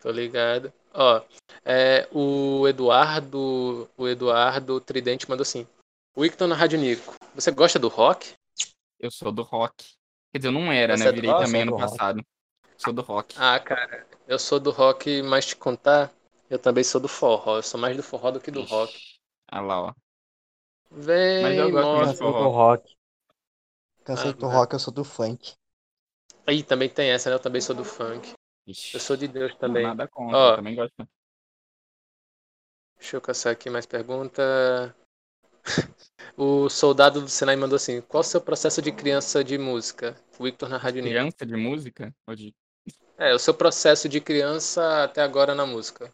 [0.00, 0.72] Tô ligado.
[0.92, 1.22] Ó,
[1.64, 5.66] é, o Eduardo, o Eduardo Tridente mandou assim:
[6.16, 8.34] Wicton na Rádio Nico, você gosta do rock?
[9.00, 9.84] Eu sou do rock.
[10.30, 11.44] Quer dizer, eu não era, Você né, é virei rock?
[11.44, 11.90] também Sou ano do rock.
[11.90, 12.26] passado.
[12.76, 13.34] Sou do rock.
[13.38, 16.12] Ah, cara, eu sou do rock, mas te contar,
[16.50, 17.56] eu também sou do forró.
[17.56, 19.13] Eu sou mais do forró do que do rock.
[19.54, 19.94] Ah lá, ó.
[20.90, 22.42] Vem, Mas eu gosto de forró.
[22.42, 22.96] do rock.
[24.04, 25.54] Cansei Ah, do mas- rock, eu sou do funk.
[26.44, 27.36] Aí também tem essa, né?
[27.36, 28.32] Eu também sou do funk.
[28.66, 29.84] Ixi, Eu sou de Deus também.
[29.84, 30.50] nada contra, Ó.
[30.50, 31.08] eu também gosto.
[32.98, 34.42] Deixa eu caçar aqui mais pergunta.
[36.36, 40.16] O soldado do Senai mandou assim: Qual o seu processo de criança de música?
[40.40, 41.14] Victor na Rádio Nico.
[41.14, 42.12] Criança de música?
[42.26, 42.52] Ou de,
[43.16, 46.12] É, o seu processo de criança até agora na música.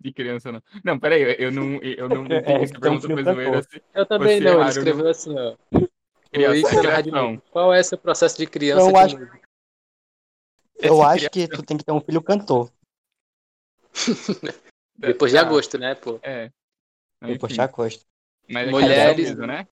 [0.00, 0.62] De criança, não.
[0.84, 3.58] Não, peraí, eu, eu não, eu não É, entendi essa pergunta foi zoeira.
[3.60, 3.80] assim.
[3.94, 5.56] Eu também não, ele escreveu assim, ó.
[6.34, 7.42] Nico.
[7.50, 9.40] Qual é seu processo de criança Eu acho- música?
[10.80, 12.72] Eu acho que tu tem que ter um filho cantor.
[14.96, 16.18] Depois de Tá, agosto, né, pô?
[16.22, 16.50] É.
[17.20, 18.04] Não, Depois de agosto.
[18.48, 19.66] Mas é Mulheres- mesmo, né?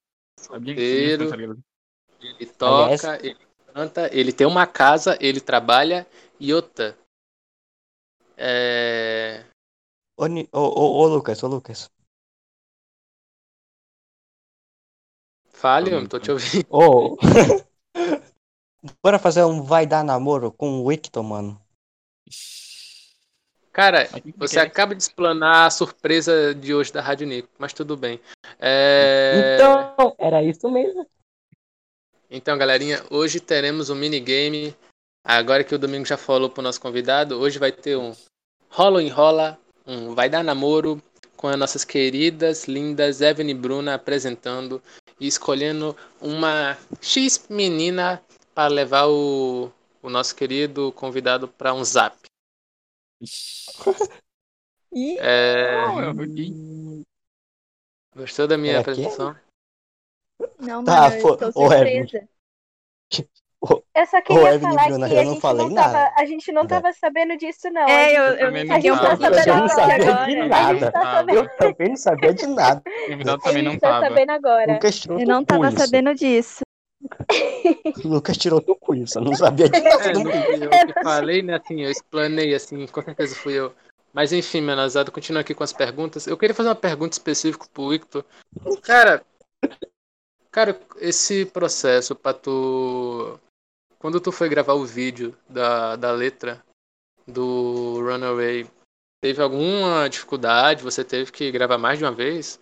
[0.49, 1.59] Alguém Solteiro.
[2.23, 3.37] Ele toca, Aliás- ele
[3.73, 6.07] canta, ele tem uma casa, ele trabalha
[6.39, 6.97] e outra.
[8.37, 9.45] É...
[10.21, 11.91] Ô, ô, ô, ô, Lucas, ô, Lucas.
[15.49, 16.67] Fale, eu tô te ouvindo.
[16.69, 17.17] Ô.
[19.03, 21.63] Bora fazer um vai dar namoro com o Wicton, mano.
[23.73, 24.67] Cara, você quer?
[24.67, 28.21] acaba de explanar a surpresa de hoje da Rádio Nico, mas tudo bem.
[28.59, 29.55] É...
[29.55, 31.09] Então, era isso mesmo.
[32.31, 34.77] Então, galerinha, hoje teremos um minigame.
[35.25, 38.15] Agora que o Domingo já falou pro nosso convidado, hoje vai ter um
[38.69, 39.59] Rola ou Enrola,
[39.91, 41.03] um Vai Dar Namoro,
[41.37, 44.81] com as nossas queridas, lindas Evelyn e Bruna apresentando
[45.19, 48.23] e escolhendo uma X menina
[48.55, 52.17] para levar o, o nosso querido convidado para um zap.
[54.93, 57.05] É, eu
[58.17, 58.81] gostou da minha quê?
[58.81, 59.37] apresentação?
[60.59, 62.29] não, Tá, mano, eu pô, estou surpresa.
[63.95, 66.15] Eu só queria Evelyn falar Bruna, que eu a não gente falei não tava, nada.
[66.17, 67.87] a gente não tava sabendo disso, não.
[67.89, 68.97] É, eu, eu não Eu Eu
[69.57, 70.25] não sabia agora.
[70.27, 70.93] de nada.
[70.93, 72.83] tá sabendo, Eu também não sabia de nada.
[73.35, 74.09] A também não gente tá tava.
[74.09, 74.73] sabendo agora.
[74.73, 75.77] Lucas tirou Eu não cu tava isso.
[75.79, 76.61] sabendo disso.
[78.05, 79.19] Lucas tirou teu cu isso.
[79.19, 80.05] Eu não sabia de nada.
[80.05, 81.57] É, não fui eu que falei, né?
[81.63, 83.75] Assim, eu explanei, assim, com certeza fui eu.
[84.13, 86.27] Mas enfim, menazada, continua aqui com as perguntas.
[86.27, 88.25] Eu queria fazer uma pergunta específica pro Victor.
[88.83, 89.23] Cara,
[90.51, 93.39] cara, esse processo pra tu.
[94.01, 96.65] Quando tu foi gravar o vídeo da, da letra
[97.29, 98.67] do Runaway,
[99.21, 100.83] teve alguma dificuldade?
[100.83, 102.59] Você teve que gravar mais de uma vez?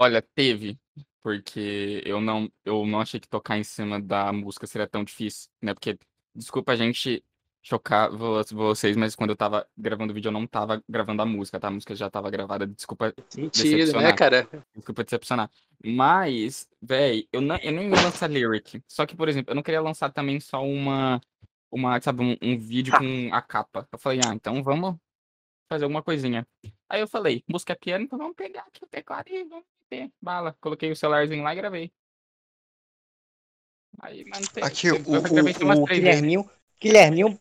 [0.00, 0.78] Olha, teve,
[1.20, 5.50] porque eu não, eu não achei que tocar em cima da música seria tão difícil,
[5.60, 5.74] né?
[5.74, 5.98] Porque,
[6.32, 7.20] desculpa a gente
[7.62, 11.26] chocar vo- vocês, mas quando eu tava gravando o vídeo, eu não tava gravando a
[11.26, 11.68] música, tá?
[11.68, 14.16] A música já tava gravada, desculpa, Sentido, né, Decepcionar.
[14.16, 14.48] cara?
[14.74, 15.50] desculpa decepcionar.
[15.84, 18.82] Mas, véi, eu, não, eu nem ia lançar lyric.
[18.88, 21.20] Só que, por exemplo, eu não queria lançar também só uma,
[21.70, 23.86] uma sabe, um, um vídeo com a capa.
[23.92, 24.96] Eu falei, ah, então vamos
[25.68, 26.46] fazer alguma coisinha.
[26.88, 30.10] Aí eu falei, música é piano, então vamos pegar aqui o teclado e vamos meter
[30.20, 30.56] bala.
[30.60, 31.92] Coloquei o celularzinho lá e gravei.
[34.00, 36.20] Aí, mano, tem, Aqui, eu, o, eu o, o três vezes.
[36.80, 37.40] Guilherminho.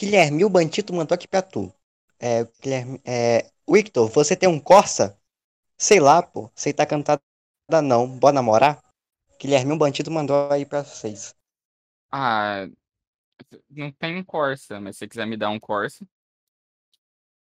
[0.00, 0.48] Guilherminho.
[0.48, 1.72] Guilherminho Bantito mandou aqui pra tu.
[2.18, 5.18] É, Guilherme, é, Victor, você tem um Corsa?
[5.76, 6.50] Sei lá, pô.
[6.54, 7.22] Sei tá cantada
[7.82, 8.08] não.
[8.08, 8.82] Bora namorar?
[9.40, 11.34] Guilherminho Bantito mandou aí pra vocês.
[12.10, 12.66] Ah,
[13.68, 16.06] não tem um Corsa, mas se você quiser me dar um Corsa,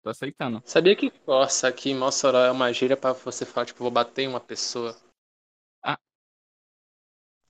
[0.02, 0.62] tô aceitando.
[0.66, 4.24] Sabia que Corsa aqui em Mossoró é uma gíria pra você falar, tipo, vou bater
[4.24, 4.96] em uma pessoa?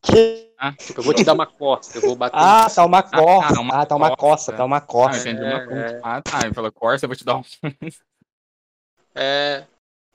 [0.06, 0.46] Que...
[0.86, 3.54] Tipo, eu vou te dar uma costa, eu vou bater Ah, tá uma Corsa.
[3.54, 4.22] tá, uma Ah, tá uma Corsa.
[4.22, 5.20] Corsa, tá uma Ah, eu Corsa.
[5.30, 5.86] entendi É, uma coisa.
[5.86, 6.02] é.
[6.04, 7.44] Ah, tá, ele falou Corsa, eu vou te dar um.
[9.16, 9.64] É.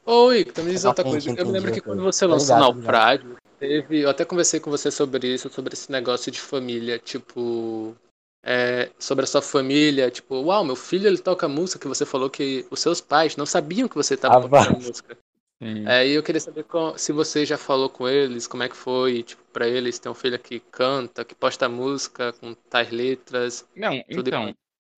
[0.05, 1.41] Ô, Icton, me diz outra Exatamente, coisa.
[1.41, 4.01] Eu me lembro que quando você Tá lançou ligado, Naufrágio, teve.
[4.01, 7.95] Eu até conversei com você sobre isso, sobre esse negócio de família, tipo.
[8.43, 12.31] é, sobre a sua família, tipo, uau, meu filho ele toca música que você falou
[12.31, 15.17] que os seus pais não sabiam que você estava Ah, tocando música.
[15.61, 15.87] Sim.
[15.87, 18.77] É, e eu queria saber qual- se você já falou com eles, como é que
[18.77, 23.67] foi, tipo, pra eles ter um filho que canta, que posta música com tais letras.
[23.75, 24.55] Não, Tudo então,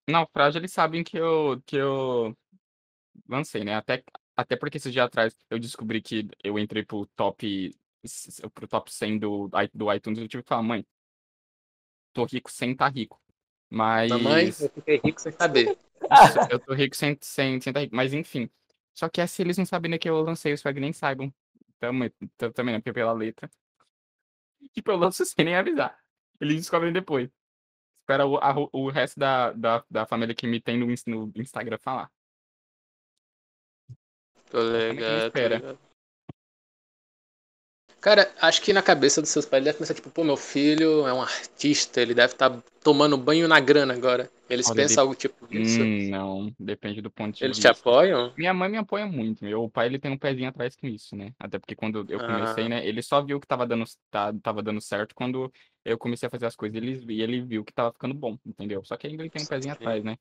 [0.09, 2.37] Naufrágio eles sabem que eu, que eu
[3.29, 3.75] lancei, né?
[3.77, 4.05] Até,
[4.37, 7.77] até porque esses dias atrás eu descobri que eu entrei pro top,
[8.55, 10.85] pro top 100 do, do iTunes, eu tive que falar, mãe,
[12.13, 13.21] tô rico sem estar rico.
[13.71, 14.11] Mas.
[14.11, 15.77] Mamãe, eu fiquei rico sem saber.
[16.51, 17.95] eu tô rico sem estar sem, sem tá rico.
[17.97, 18.49] Mas enfim.
[18.95, 21.33] Só que é se eles não sabem nem que eu lancei, os que nem saibam.
[21.79, 22.13] Também,
[22.55, 22.81] também?
[22.81, 23.51] Porque pela letra.
[24.73, 25.99] Tipo, eu lanço sem nem avisar.
[26.41, 27.29] Eles descobrem depois.
[28.01, 31.79] Espera o, a, o resto da, da, da família que me tem no, no Instagram
[31.79, 32.11] falar.
[34.51, 35.57] Tô ligado, tô espera.
[35.57, 35.92] ligado.
[38.03, 41.13] Cara, acho que na cabeça dos seus pais deve pensar, tipo, pô, meu filho é
[41.15, 42.51] um artista, ele deve estar
[42.83, 44.29] tomando banho na grana agora.
[44.51, 45.81] Eles Olha, pensam de- algo tipo isso.
[45.83, 47.81] Hum, não, depende do ponto de Eles te vista.
[47.81, 48.33] apoiam?
[48.37, 49.45] Minha mãe me apoia muito.
[49.45, 51.33] Meu pai ele tem um pezinho atrás com isso, né?
[51.39, 52.69] Até porque quando eu comecei, Ah.
[52.69, 52.87] né?
[52.87, 55.53] Ele só viu que tava dando, tá, tava dando certo quando
[55.85, 56.77] eu comecei a fazer as coisas.
[56.77, 58.85] Ele, e ele viu que tava ficando bom, entendeu?
[58.85, 59.81] Só que ainda ele tem um pezinho Sim.
[59.81, 60.17] atrás, né?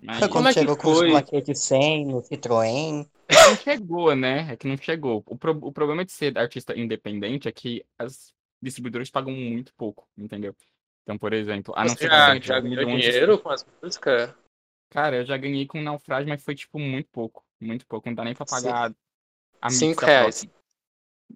[0.00, 1.10] Mas Foi como é que chegou com os foi?
[1.10, 3.06] plaquetes 100 no Citroën.
[3.28, 4.52] é que não chegou, né?
[4.52, 5.22] É que não chegou.
[5.26, 10.08] O, pro- o problema de ser artista independente é que as distribuidoras pagam muito pouco,
[10.16, 10.56] entendeu?
[11.02, 14.34] Então, por exemplo, a não Você ser que já, já ganhou dinheiro com as músicas?
[14.90, 17.44] Cara, eu já ganhei com naufrágio, mas foi tipo muito pouco.
[17.60, 18.08] Muito pouco.
[18.08, 18.54] Não dá nem pra Sim.
[18.54, 18.94] pagar
[19.60, 20.44] a Cinco reais.
[20.44, 20.52] próxima.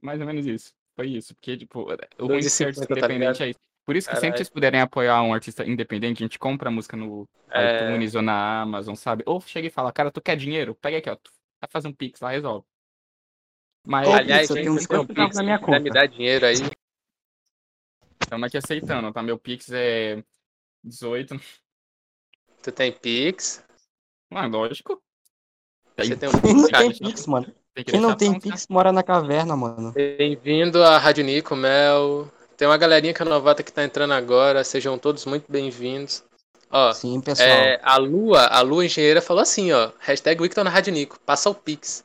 [0.02, 0.72] Mais ou menos isso.
[0.94, 1.34] Foi isso.
[1.34, 1.80] Porque, tipo,
[2.18, 3.42] o ruim de ser 2,50, artista tá independente ligado?
[3.42, 3.60] é isso.
[3.86, 4.36] Por isso que sempre Caralho.
[4.38, 7.86] vocês puderem apoiar um artista independente, a gente compra a música no É.
[7.86, 9.22] iTunes ou na Amazon, sabe?
[9.26, 10.74] Ou chega e fala, cara, tu quer dinheiro?
[10.74, 11.14] Pega aqui, ó.
[11.14, 12.66] Tu vai fazer um Pix lá, resolve.
[13.86, 15.94] Mas Aliás, Pix, eu gente, uns tenho um 50 Pix, na minha quiser me conta.
[15.94, 16.54] dar dinheiro aí.
[18.20, 19.22] estamos aqui aceitando, tá?
[19.22, 20.22] Meu Pix é
[20.82, 21.40] 18.
[22.62, 23.64] Tu tem Pix?
[24.32, 25.00] Ah, lógico.
[25.96, 26.84] Você tem um Quem não Pix, cara?
[26.88, 27.46] tem Pix, mano?
[27.72, 28.50] Tem que Quem não tem pronto, né?
[28.52, 29.92] Pix mora na caverna, mano.
[29.92, 32.28] Bem-vindo à Rádio Nico Mel.
[32.56, 34.64] Tem uma galerinha que é novata que tá entrando agora.
[34.64, 36.24] Sejam todos muito bem-vindos.
[36.70, 37.48] Ó, Sim, pessoal.
[37.48, 39.92] é, a Lua, a Lua Engenheira falou assim, ó.
[40.00, 41.18] Hashtag Victor na Rádio Nico.
[41.20, 42.04] Passa o Pix.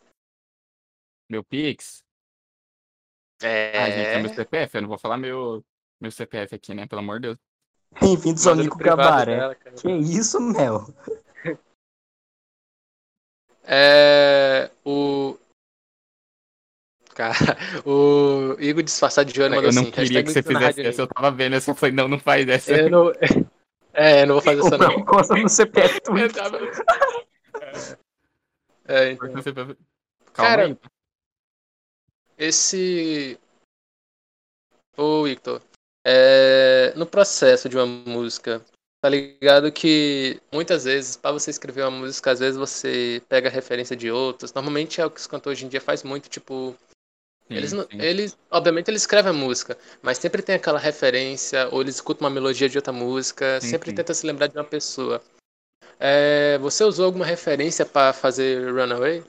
[1.29, 2.03] Meu Pix.
[3.41, 4.21] Ah, gente, é É.
[4.21, 4.75] meu CPF.
[4.77, 5.63] Eu não vou falar meu,
[5.99, 6.85] meu CPF aqui, né?
[6.85, 7.37] Pelo amor de Deus.
[7.99, 9.37] Bem-vindos ao Nico Cabaré.
[9.37, 9.55] dela.
[9.55, 10.85] Que isso, Mel?
[13.63, 14.71] É.
[14.83, 15.37] O.
[17.15, 17.35] Cara,
[17.85, 19.91] o Igor disfarçado de Joana mandou eu não assim.
[19.91, 21.01] queria que você fizesse essa.
[21.01, 21.71] Eu tava vendo essa.
[21.71, 22.71] Eu falei, não, não faz essa.
[22.71, 23.11] Eu não...
[23.93, 24.87] É, eu não vou fazer essa não.
[24.87, 26.31] Mel gosta no CPF Twitter.
[26.31, 26.59] tava-
[28.85, 29.29] É, então.
[29.43, 29.75] Calma
[30.33, 30.77] Cara, aí.
[32.37, 33.37] Esse.
[34.97, 35.61] Ô, Victor.
[36.05, 36.93] É...
[36.95, 38.63] No processo de uma música,
[39.01, 43.95] tá ligado que muitas vezes, para você escrever uma música, às vezes você pega referência
[43.95, 44.53] de outros.
[44.53, 46.75] Normalmente é o que os cantores hoje em dia faz muito, tipo.
[47.51, 47.99] Sim, Eles, não- sim.
[47.99, 52.33] eles, obviamente, eles escrevem a música, mas sempre tem aquela referência, ou eles escutam uma
[52.33, 53.95] melodia de outra música, Sim, sempre sim.
[53.97, 55.21] tenta se lembrar de uma pessoa.
[55.99, 59.21] É, você usou alguma referência para fazer Runaway?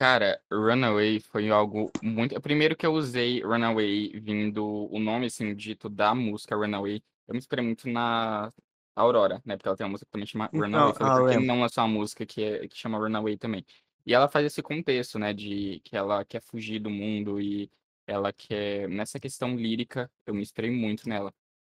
[0.00, 2.38] Cara, Runaway foi algo muito.
[2.40, 7.00] Primeiro que eu usei Runaway vindo o nome, assim, dito da música Runaway.
[7.28, 8.52] Eu me inspirei muito na
[8.96, 9.56] Aurora, né?
[9.56, 10.92] Porque ela tem uma música que também chama Então, Runaway.
[11.00, 11.46] Ah, por que lembro.
[11.46, 13.64] não lançar uma música que, é, que chama Runaway também?
[14.06, 15.32] E ela faz esse contexto, né?
[15.32, 17.70] De que ela quer fugir do mundo e
[18.06, 18.88] ela quer.
[18.88, 21.32] Nessa questão lírica, eu me inspirei muito nela,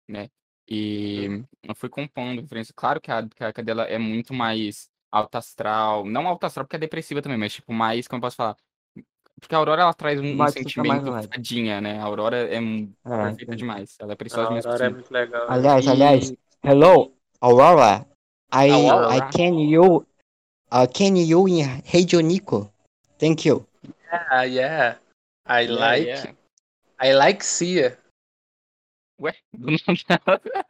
[0.09, 0.31] né?
[0.69, 1.27] E
[1.65, 2.73] eu fui compondo referência.
[2.75, 6.05] Claro que a, que a dela é muito mais alta astral.
[6.05, 8.57] Não alta astral porque é depressiva também, mas tipo, mais, como eu posso falar?
[9.41, 11.99] Porque a Aurora ela traz um, Mas sentimento fadinha, né?
[11.99, 13.57] A Aurora é um- É, perfeita sim.
[13.57, 13.97] demais.
[14.01, 14.71] Ela é preciosa mesmo.
[14.71, 15.49] Aurora é muito legal.
[15.49, 18.07] Aliás, E- aliás, hello, Aurora.
[18.53, 19.09] I Aurora.
[19.09, 20.07] I can you
[20.73, 22.73] uh, can you in Radio Nico.
[23.19, 23.67] Thank you.
[24.11, 24.97] Ah, yeah.
[25.47, 26.07] I Yeah, like.
[26.07, 26.33] yeah.
[27.01, 27.99] I like Cia.
[29.21, 29.33] Ué.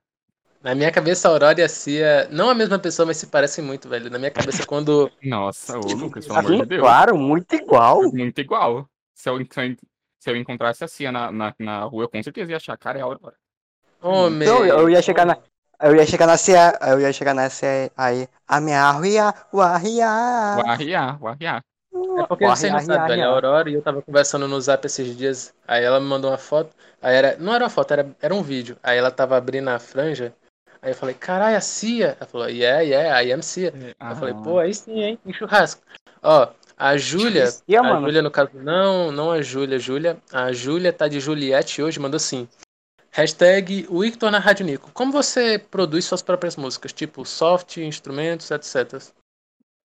[0.62, 3.64] Na minha cabeça, a Aurora e a Cia, não a mesma pessoa, mas se parecem
[3.64, 4.10] muito, velho.
[4.10, 5.10] Na minha cabeça, quando.
[5.22, 6.80] Nossa, ô Lucas, pelo amor de Deus.
[6.82, 8.02] claro, muito igual.
[8.12, 8.86] Muito igual.
[9.14, 12.58] Se eu, se eu encontrasse a Cia na, na, na rua, eu com certeza ia
[12.58, 13.36] achar, cara, é a Aurora.
[14.02, 14.46] Homem.
[14.48, 15.38] Então, eu ia chegar na
[15.82, 17.66] eu ia chegar na CA, eu ia chegar nessa
[17.96, 20.06] aí, a minha ria, O uaria.
[20.08, 21.62] arriar, o arriar.
[22.18, 23.24] É porque vocês não velho.
[23.24, 25.52] A Aurora e eu tava conversando no zap esses dias.
[25.66, 26.74] Aí ela me mandou uma foto.
[27.02, 27.36] Aí era.
[27.38, 28.76] Não era uma foto, era, era um vídeo.
[28.82, 30.32] Aí ela tava abrindo a franja.
[30.80, 32.16] Aí eu falei, caralho, a Cia.
[32.18, 33.72] Ela falou, yeah, yeah, I am Cia.
[33.98, 35.18] Ah, Eu falei, pô, aí sim, hein?
[35.26, 35.82] Em churrasco.
[36.22, 37.46] Ó, a Júlia.
[37.48, 38.00] Cia, a.
[38.00, 40.16] Júlia, no caso, não, não a Júlia, Júlia.
[40.32, 42.48] A Júlia tá de Juliette hoje, mandou assim.
[43.12, 44.92] Hashtag Victor na Rádio Nico.
[44.92, 46.92] Como você produz suas próprias músicas?
[46.92, 49.12] Tipo, soft, instrumentos, etc.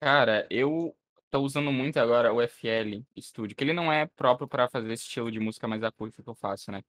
[0.00, 0.94] Cara, eu
[1.28, 5.02] tô usando muito agora o FL Studio, que ele não é próprio para fazer esse
[5.02, 6.82] estilo de música mais acústica que eu faço, né?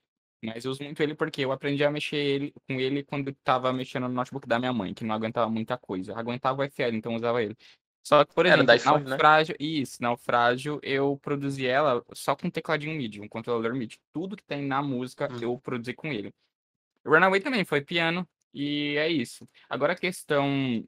[0.43, 3.35] Mas eu uso muito ele porque eu aprendi a mexer ele, com ele quando eu
[3.43, 6.15] tava mexendo no notebook da minha mãe, que não aguentava muita coisa.
[6.15, 7.57] Aguentava o FL, então eu usava ele.
[8.07, 9.09] Só que, por Era exemplo, da iPhone, né?
[9.09, 13.97] Naufrágio, isso, Naufrágio, eu produzi ela só com tecladinho MIDI, um controlador MIDI.
[14.13, 15.39] Tudo que tem na música Hum.
[15.41, 16.33] eu produzi com ele.
[17.05, 19.45] Runaway também foi piano, e é isso.
[19.69, 20.87] Agora a questão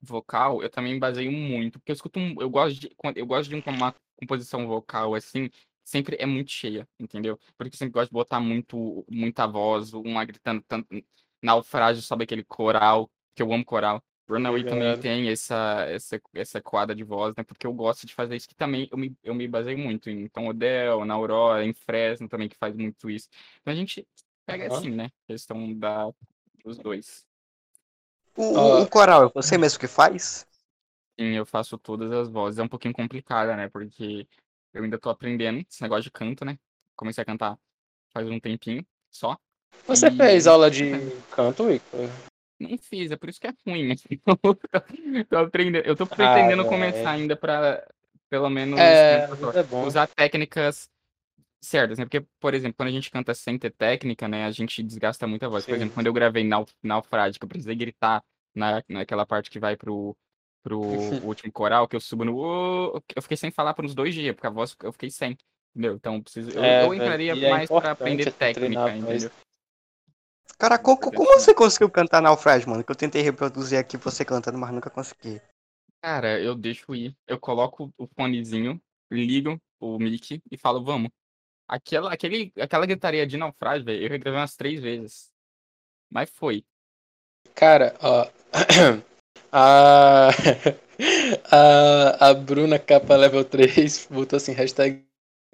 [0.00, 3.54] vocal, eu também baseio muito, porque eu escuto um, eu gosto de eu gosto de
[3.54, 5.48] um- uma composição vocal assim,
[5.84, 7.38] sempre é muito cheia, entendeu?
[7.56, 10.88] Porque eu sempre gosto de botar muito muita voz, uma gritando tanto
[11.40, 14.02] naufrágio, sabe aquele coral, que eu amo coral.
[14.28, 15.00] Runaway também Obrigado.
[15.02, 17.44] tem essa essa essa quadra de voz, né?
[17.44, 20.28] Porque eu gosto de fazer isso que também eu me, eu me baseio muito em
[20.28, 23.28] Tom Odell, na Aurora, em Fresno também que faz muito isso.
[23.60, 24.06] Então a gente
[24.44, 24.76] pega Aham.
[24.76, 25.10] assim, né?
[25.26, 26.10] Questão da
[26.64, 27.24] dos dois.
[28.36, 28.82] O, Ó.
[28.82, 30.46] o coral, é você mesmo que faz?
[31.18, 32.58] Sim, eu faço todas as vozes.
[32.58, 33.68] É um pouquinho complicada, né?
[33.68, 34.26] Porque
[34.74, 36.58] eu ainda tô aprendendo esse negócio de canto, né?
[36.94, 37.58] Comecei a cantar
[38.12, 39.38] faz um tempinho só.
[39.86, 40.90] Você E- fez aula de
[41.30, 42.08] canto, Victor?
[42.58, 44.02] Não fiz, é por isso que é ruim, mas
[45.28, 45.86] tô aprendendo.
[45.86, 46.68] Eu tô pretendendo velho.
[46.68, 47.86] começar ainda pra,
[48.30, 50.90] pelo menos, É, como é eu é usar técnicas
[51.60, 52.04] certas, né?
[52.04, 54.44] Porque, por exemplo, quando a gente canta sem ter técnica, né?
[54.44, 55.64] A gente desgasta muito a voz.
[55.64, 55.76] Por Sim.
[55.76, 58.22] exemplo, quando eu gravei Nau- Naufrágio, que eu precisei gritar
[58.54, 60.16] na, naquela parte que vai pro,
[60.62, 60.78] pro
[61.22, 63.02] último coral, que eu subo no...
[63.14, 65.36] Eu fiquei sem falar por uns dois dias, porque a voz eu fiquei sem.
[65.74, 65.96] Entendeu?
[65.96, 69.30] Então, eu preciso, eu, É, eu entraria é mais importante aprender técnica, entendeu?
[70.58, 72.82] Cara, co- co- como você conseguiu cantar Naufrágio, mano?
[72.82, 75.40] Que eu tentei reproduzir aqui você cantando, mas nunca consegui.
[76.02, 77.14] Cara, eu deixo ir.
[77.26, 78.80] Eu coloco o fonezinho,
[79.10, 81.10] ligo o mic e falo, vamos.
[81.68, 85.30] Aquela, aquele, aquela gritaria de naufrágio, velho, eu regravei umas três vezes.
[86.10, 86.64] Mas foi.
[87.54, 88.26] Cara, ó.
[89.52, 90.28] A,
[91.50, 95.02] a, a Bruna Capa Level 3 botou assim, hashtag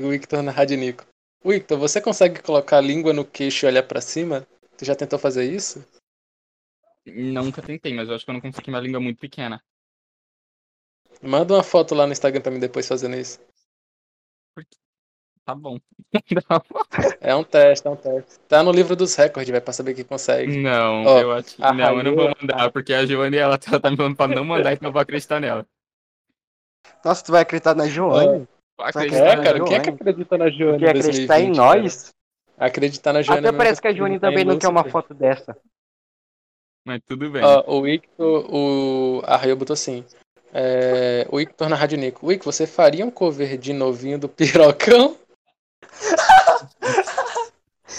[0.00, 1.04] Victor na Rádio Nico.
[1.44, 4.46] Victor, você consegue colocar a língua no queixo e olhar pra cima?
[4.82, 5.86] Tu já tentou fazer isso?
[7.06, 9.62] Nunca tentei, mas eu acho que eu não consegui uma língua muito pequena.
[11.22, 13.38] Manda uma foto lá no Instagram pra mim depois fazendo isso.
[15.44, 15.78] Tá bom.
[17.20, 18.40] É um teste, é um teste.
[18.48, 20.56] Tá no livro dos recordes, vai pra saber quem consegue.
[20.56, 21.62] Não, Ó, eu acho que.
[21.62, 24.44] Não, eu não vou mandar, porque a Giovanni ela tá, tá me falando pra não
[24.44, 25.64] mandar, então eu vou acreditar nela.
[27.04, 28.48] Nossa, tu vai acreditar na Joane?
[28.80, 32.12] Acreditar É, na cara, quem é que acredita na Joana Tu quer acreditar em nós?
[32.62, 35.56] Acreditar na Joana Até parece que a em também não quer uma foto dessa.
[36.86, 37.42] Mas tudo bem.
[37.44, 40.04] Ó, o Victor, o Arraio botou assim.
[40.54, 42.26] É, o Victor na Rádio Nico.
[42.26, 45.16] Wick, você faria um cover de novinho do Pirocão?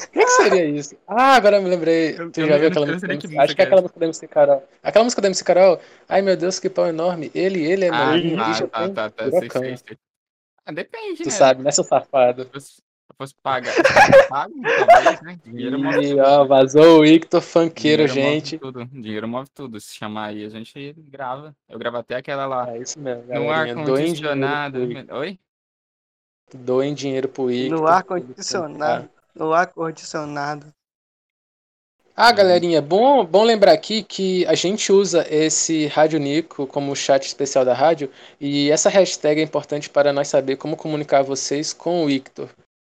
[0.05, 0.95] O que, que seria isso?
[1.05, 2.16] Ah, agora eu me lembrei.
[2.18, 3.07] Eu- tu eu já viu aquela música?
[3.07, 4.64] que música Acho que é aquela música da MC Carol.
[4.82, 5.82] Aquela música da MC Carol.
[6.07, 7.30] Ai meu Deus, que pau enorme.
[7.36, 9.97] Ele, ele é Ah, novinho, ele tá, tá, tá, tá, sei, sei, sei.
[10.66, 11.32] Ah, depende, Tu né?
[11.32, 12.49] sabe, né, seu safado?
[13.14, 15.39] Se fosse, se fosse pagar, pago, talvez, né?
[15.45, 16.22] Dinheiro move E tudo.
[16.22, 18.57] ó, vazou o Victor funkeiro, Dinheiro move gente.
[18.57, 18.86] tudo.
[18.86, 19.80] Dinheiro move tudo.
[19.80, 21.55] Se chamar aí, a gente grava.
[21.70, 22.72] Eu gravo até aquela lá.
[22.76, 23.76] É isso mesmo, no galerinha.
[23.76, 24.80] Doem dinheiro ar-condicionado.
[25.18, 25.39] Oi?
[26.53, 27.80] Doem dinheiro pro Victor.
[27.80, 29.09] No ar-condicionado.
[29.36, 30.74] No ar-condicionado.
[32.16, 37.26] Ah, galerinha, bom, bom lembrar aqui que a gente usa esse Rádio Nico como chat
[37.26, 38.07] especial da rádio
[38.39, 42.49] e essa hashtag é importante para nós saber como comunicar vocês com o Victor.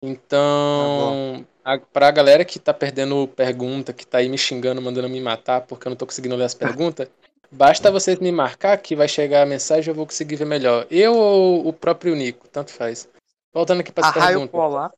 [0.02, 5.20] Então, a, pra galera que tá perdendo pergunta, que tá aí me xingando, mandando me
[5.20, 7.08] matar porque eu não tô conseguindo ler as perguntas,
[7.50, 10.86] basta vocês me marcar que vai chegar a mensagem e eu vou conseguir ver melhor.
[10.90, 13.08] Eu ou o próprio Nico, tanto faz.
[13.52, 14.50] Voltando aqui para A as perguntas.
[14.50, 14.92] Polar.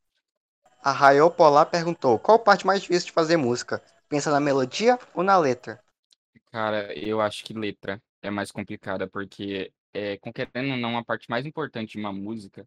[0.83, 3.81] A Raio Polar perguntou: qual parte mais difícil de fazer música?
[4.07, 5.79] Pensa na melodia ou na letra?
[6.51, 11.03] Cara, eu acho que letra é mais complicada, porque, é, com querendo ou não, a
[11.03, 12.65] parte mais importante de uma música,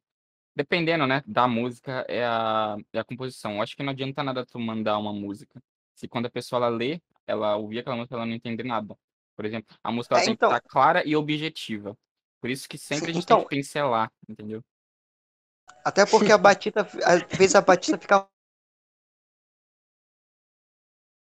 [0.54, 3.56] dependendo, né, da música, é a, é a composição.
[3.56, 5.62] Eu acho que não adianta nada tu mandar uma música,
[5.94, 8.96] se quando a pessoa ela lê, ela ouvir aquela música, ela não entender nada.
[9.36, 11.96] Por exemplo, a música ela É, tem então- que estar clara e objetiva.
[12.40, 14.62] Por isso que sempre Sim, a gente então- tem que pincelar, entendeu?
[15.84, 18.28] Até porque a batida, às vezes a batida fica.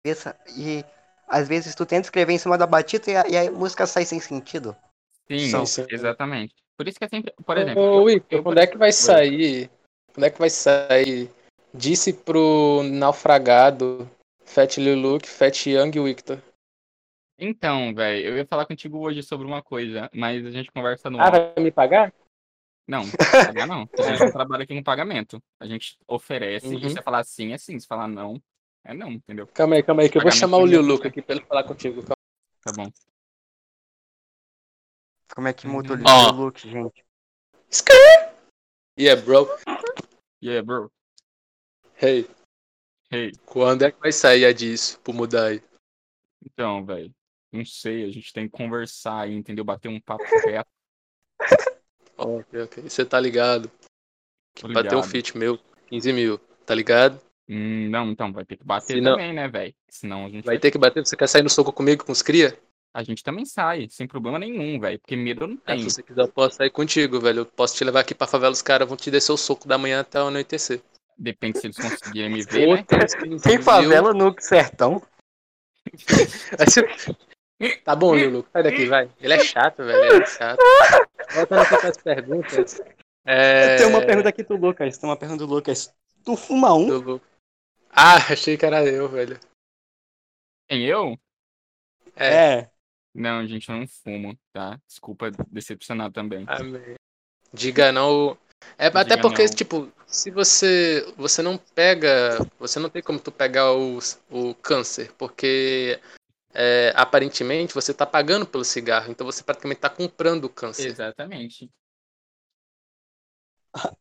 [0.06, 0.84] E
[1.28, 4.06] às vezes tu tenta escrever em cima da batida e a, e a música sai
[4.06, 4.76] sem sentido.
[5.28, 5.86] Sim, Sim, sim.
[5.90, 6.54] exatamente.
[6.78, 9.70] Por isso que é sempre, por exemplo, Ô, eu- eu- quando é que vai sair?
[10.14, 11.30] Quando é que vai sair?
[11.74, 14.10] Disse pro naufragado
[14.46, 16.42] Fat Lil Luke, Fat Young Victor.
[17.38, 21.20] Então, velho, eu ia falar contigo hoje sobre uma coisa, mas a gente conversa no
[21.20, 22.14] Ah, vai me pagar?
[22.88, 23.90] Não, pagar não.
[23.98, 25.42] A gente trabalha aqui com pagamento.
[25.58, 26.86] A gente oferece Uhum.
[26.86, 27.80] e se falar sim, é sim.
[27.80, 28.42] Se falar não,
[28.84, 29.48] é não, entendeu?
[29.48, 31.08] Calma aí, calma aí, que eu vou chamar o não Lil ia Luke ter.
[31.08, 32.04] aqui pra ele falar contigo.
[32.04, 32.16] Calma.
[32.62, 32.92] Tá bom.
[35.36, 35.98] Como é que muda o.
[36.06, 36.32] Ó.
[36.32, 37.04] look, gente?
[39.00, 39.48] Yeah, bro.
[40.44, 40.92] Yeah, bro.
[42.02, 42.28] Hey,
[43.12, 45.62] Hey, quando é que vai sair a disso pro mudar aí?
[46.46, 47.14] então, velho.
[47.52, 49.64] Não sei, a gente tem que conversar aí, entendeu?
[49.64, 50.70] Bater um papo reto.
[52.18, 52.84] Ok, ok.
[52.90, 53.70] Você tá ligado?
[54.56, 55.10] Que Tô pra ter um ligado.
[55.12, 57.20] feat meu, 15 mil, tá ligado?
[57.48, 59.76] Hum, não, então vai ter que bater Se não- também, né, velho?
[59.90, 61.06] Senão a gente Vai ter que bater.
[61.06, 62.60] Você quer sair no soco comigo com os cria?
[62.94, 65.00] A gente também sai, sem problema nenhum, velho.
[65.00, 65.80] Porque medo eu não Ah, tenho.
[65.90, 67.40] se você quiser, eu posso sair contigo, velho.
[67.40, 69.78] Eu posso te levar aqui pra favela, os caras vão te descer o soco da
[69.78, 70.82] manhã até o anoitecer.
[71.18, 72.76] Depende se eles conseguirem me ver, né?
[72.78, 75.02] Outros 15 Tem favela no sertão.
[77.84, 78.46] Tá bom, Lulu.
[78.52, 79.10] Sai daqui, vai.
[79.20, 80.04] Ele é chato, velho.
[80.04, 80.60] Ele é chato.
[81.34, 82.82] Voltando com as perguntas.
[83.26, 83.78] É...
[83.78, 84.98] Tem uma pergunta aqui do Lucas.
[84.98, 85.94] Tem uma pergunta do Lucas.
[86.26, 87.20] Tu fuma um?
[87.90, 89.40] Ah, achei que era eu, velho.
[90.68, 91.18] Quem eu?
[92.16, 92.28] É.
[92.60, 92.70] É.
[93.14, 94.80] Não, gente, eu não fumo, tá?
[94.88, 96.46] Desculpa decepcionar também.
[96.48, 96.96] Amém.
[97.54, 98.38] Diga não.
[98.78, 99.54] É até Diga porque, não.
[99.54, 104.00] tipo, se você você não pega, você não tem como tu pegar o,
[104.32, 106.00] o câncer, porque
[106.54, 110.88] é, aparentemente você tá pagando pelo cigarro, então você praticamente tá comprando o câncer.
[110.88, 111.70] Exatamente.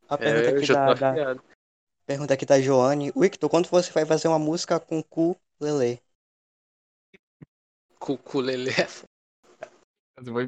[0.09, 1.43] A pergunta É, eu aqui já da, da-
[2.07, 3.13] pergunta aqui da Joane.
[3.17, 6.01] Victor, quando você vai fazer uma música com cu lele?
[8.03, 8.73] Cuculele.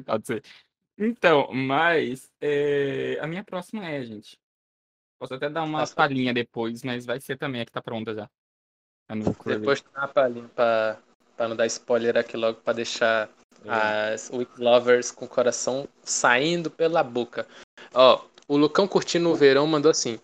[0.05, 0.43] Pode ser.
[0.97, 4.37] Então, mas é, a minha próxima é, gente.
[5.17, 5.95] Posso até dar uma Nossa.
[5.95, 8.29] palhinha depois, mas vai ser também a que tá pronta já.
[9.09, 9.59] Ukulele.
[9.61, 11.01] Depois dá uma palhinha pra,
[11.37, 13.29] pra não dar spoiler aqui logo, pra deixar
[13.63, 14.13] É.
[14.13, 17.47] as Week Lovers com o coração saindo pela boca.
[17.93, 20.19] Ó, o Lucão curtindo o verão mandou assim.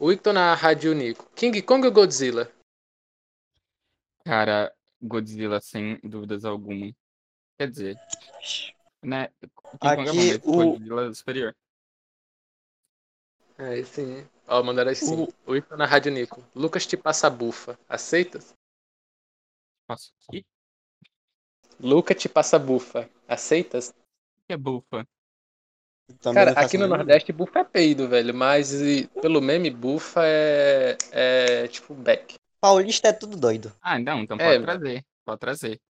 [0.00, 1.28] Victor na Rádio Nico.
[1.34, 2.52] King Kong ou Godzilla?
[4.24, 6.92] Cara, Godzilla, sem dúvidas alguma.
[7.58, 7.96] Quer dizer,
[9.02, 9.28] né?
[9.82, 11.56] É Aqui, o- Godzilla é superior.
[13.58, 14.26] Aí sim.
[14.46, 15.26] Ó, mandaram assim.
[15.46, 16.42] O Victor na Rádio Nico.
[16.54, 17.78] Lucas te passa bufa.
[17.88, 18.54] Aceitas?
[19.86, 20.44] Posso aqui?
[21.80, 23.08] Lucas te passa bufa.
[23.26, 23.90] Aceitas?
[23.90, 25.06] O que é bufa?
[26.20, 28.34] Também Cara, faço aqui no Nordeste bufa é peido, velho.
[28.34, 32.36] Mas e, pelo meme, bufa é, é tipo back.
[32.60, 33.72] Paulista é tudo doido.
[33.80, 35.04] Ah, não, então É, pode trazer.
[35.24, 35.80] Pode trazer.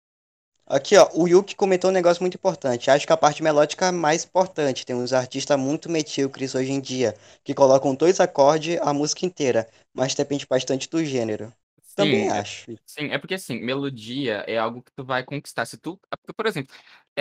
[0.66, 2.90] Aqui, ó, o Yuki comentou um negócio muito importante.
[2.90, 4.84] Acho que a parte melódica é mais importante.
[4.86, 9.68] Tem uns artistas muito medíocres hoje em dia, que colocam dois acordes a música inteira,
[9.92, 11.52] mas depende bastante do gênero.
[11.96, 12.66] Também Sim, é- acho.
[12.86, 15.66] Sim, é porque assim, melodia é algo que tu vai conquistar.
[15.66, 16.74] Se tu, é por exemplo,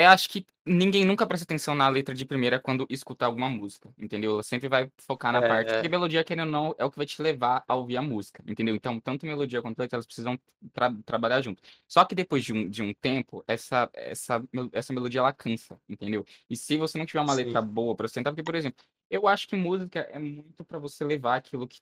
[0.04, 3.90] eu acho que ninguém nunca presta atenção na letra de primeira quando escutar alguma música,
[3.98, 4.34] entendeu?
[4.34, 5.74] Ela sempre vai focar na É, parte, é.
[5.74, 8.44] porque melodia, querendo ou não, é o que vai te levar a ouvir a música,
[8.48, 8.76] entendeu?
[8.76, 10.40] Então, tanto melodia quanto letra, elas precisam
[10.74, 11.62] tra- trabalhar junto.
[11.88, 14.44] Só que depois de um, de um tempo, essa, essa,
[14.74, 16.26] essa melodia, ela cansa, entendeu?
[16.50, 17.44] E se você não tiver uma Sim.
[17.46, 21.04] letra boa pra sustentar, porque, por exemplo, eu acho que música é muito pra você
[21.06, 21.80] levar aquilo que,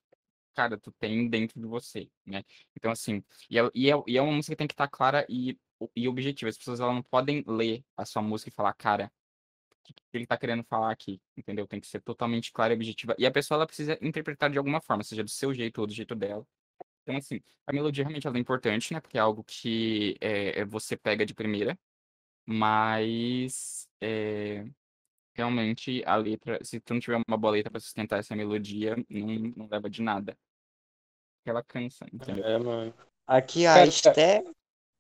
[0.54, 2.44] cara, tu tem dentro de você, né?
[2.76, 5.26] Então, assim, e é, e é, e é uma música que tem que estar clara
[5.30, 5.58] e,
[5.96, 6.50] e objetiva.
[6.50, 9.12] As pessoas elas não podem ler a sua música e falar, cara,
[9.72, 11.22] o que, que ele tá querendo falar aqui?
[11.38, 11.68] Entendeu?
[11.68, 13.16] Tem que ser totalmente clara e objetiva.
[13.18, 15.94] E a pessoa ela precisa interpretar de alguma forma, seja do seu jeito ou do
[15.94, 16.46] jeito dela.
[17.04, 19.00] Então, assim, a melodia realmente ela é importante, né?
[19.00, 21.78] Porque é algo que é, é você pega de primeira,
[22.46, 24.66] mas é,
[25.36, 29.28] realmente a letra, se tu não tiver uma boa letra pra sustentar essa melodia, não,
[29.56, 30.36] não leva de nada.
[31.38, 32.44] Porque ela cansa, entendeu?
[32.44, 32.94] É, mano.
[33.28, 34.44] Aqui a Esté,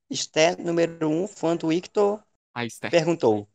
[0.10, 2.22] Esté, número um, fã do Victor,
[2.54, 2.92] Ah, Esther.
[2.92, 3.48] perguntou: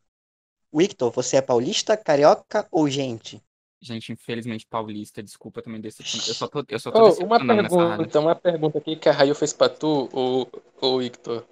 [0.73, 3.41] Victor, você é paulista, carioca ou gente?
[3.81, 6.27] Gente, infelizmente, paulista, desculpa também decepcionar.
[6.27, 9.33] Eu só tô, eu só tô Ô, uma pergunta, uma pergunta aqui que a Raio
[9.33, 10.47] fez pra tu, o,
[10.85, 11.43] o Victor.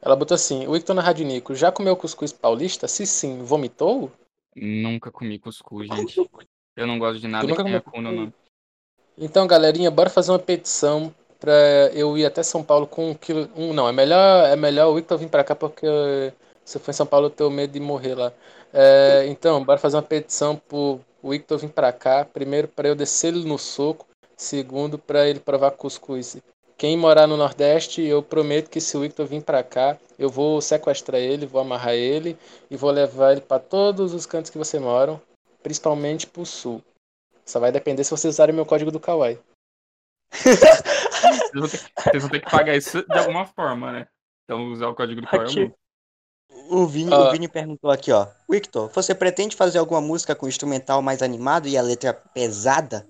[0.00, 2.88] Ela botou assim, o Victor na Rádio Nico, já comeu cuscuz paulista?
[2.88, 4.10] Se sim, vomitou?
[4.56, 6.30] Nunca comi cuscuz, gente.
[6.76, 8.32] Eu não gosto de nada nunca que tenha comeu não.
[9.16, 11.14] Então, galerinha, bora fazer uma petição
[11.44, 11.52] pra
[11.92, 13.50] eu ir até São Paulo com um quilo.
[13.54, 15.86] Um, não, é melhor, é melhor o Victor vir pra cá porque
[16.64, 18.32] se eu for em São Paulo eu tenho medo de morrer lá.
[18.72, 22.24] É, então, bora fazer uma petição pro Victor vir pra cá.
[22.24, 24.06] Primeiro, pra eu descer ele no soco.
[24.38, 26.38] Segundo, pra ele provar cuscuz.
[26.78, 30.62] Quem morar no Nordeste, eu prometo que se o Victor vir pra cá, eu vou
[30.62, 32.38] sequestrar ele, vou amarrar ele
[32.70, 35.20] e vou levar ele pra todos os cantos que vocês moram,
[35.62, 36.82] principalmente pro sul.
[37.44, 39.38] Só vai depender se vocês usarem meu código do Kawaii.
[41.24, 44.08] Vocês vão, ter, vocês vão ter que pagar isso de alguma forma, né?
[44.44, 45.26] Então, usar o código do.
[45.28, 45.72] Aqui.
[46.70, 47.28] O Vini, Ah.
[47.28, 48.26] o Vini perguntou aqui, ó.
[48.48, 53.08] Victor, você pretende fazer alguma música com instrumental mais animado e a letra pesada?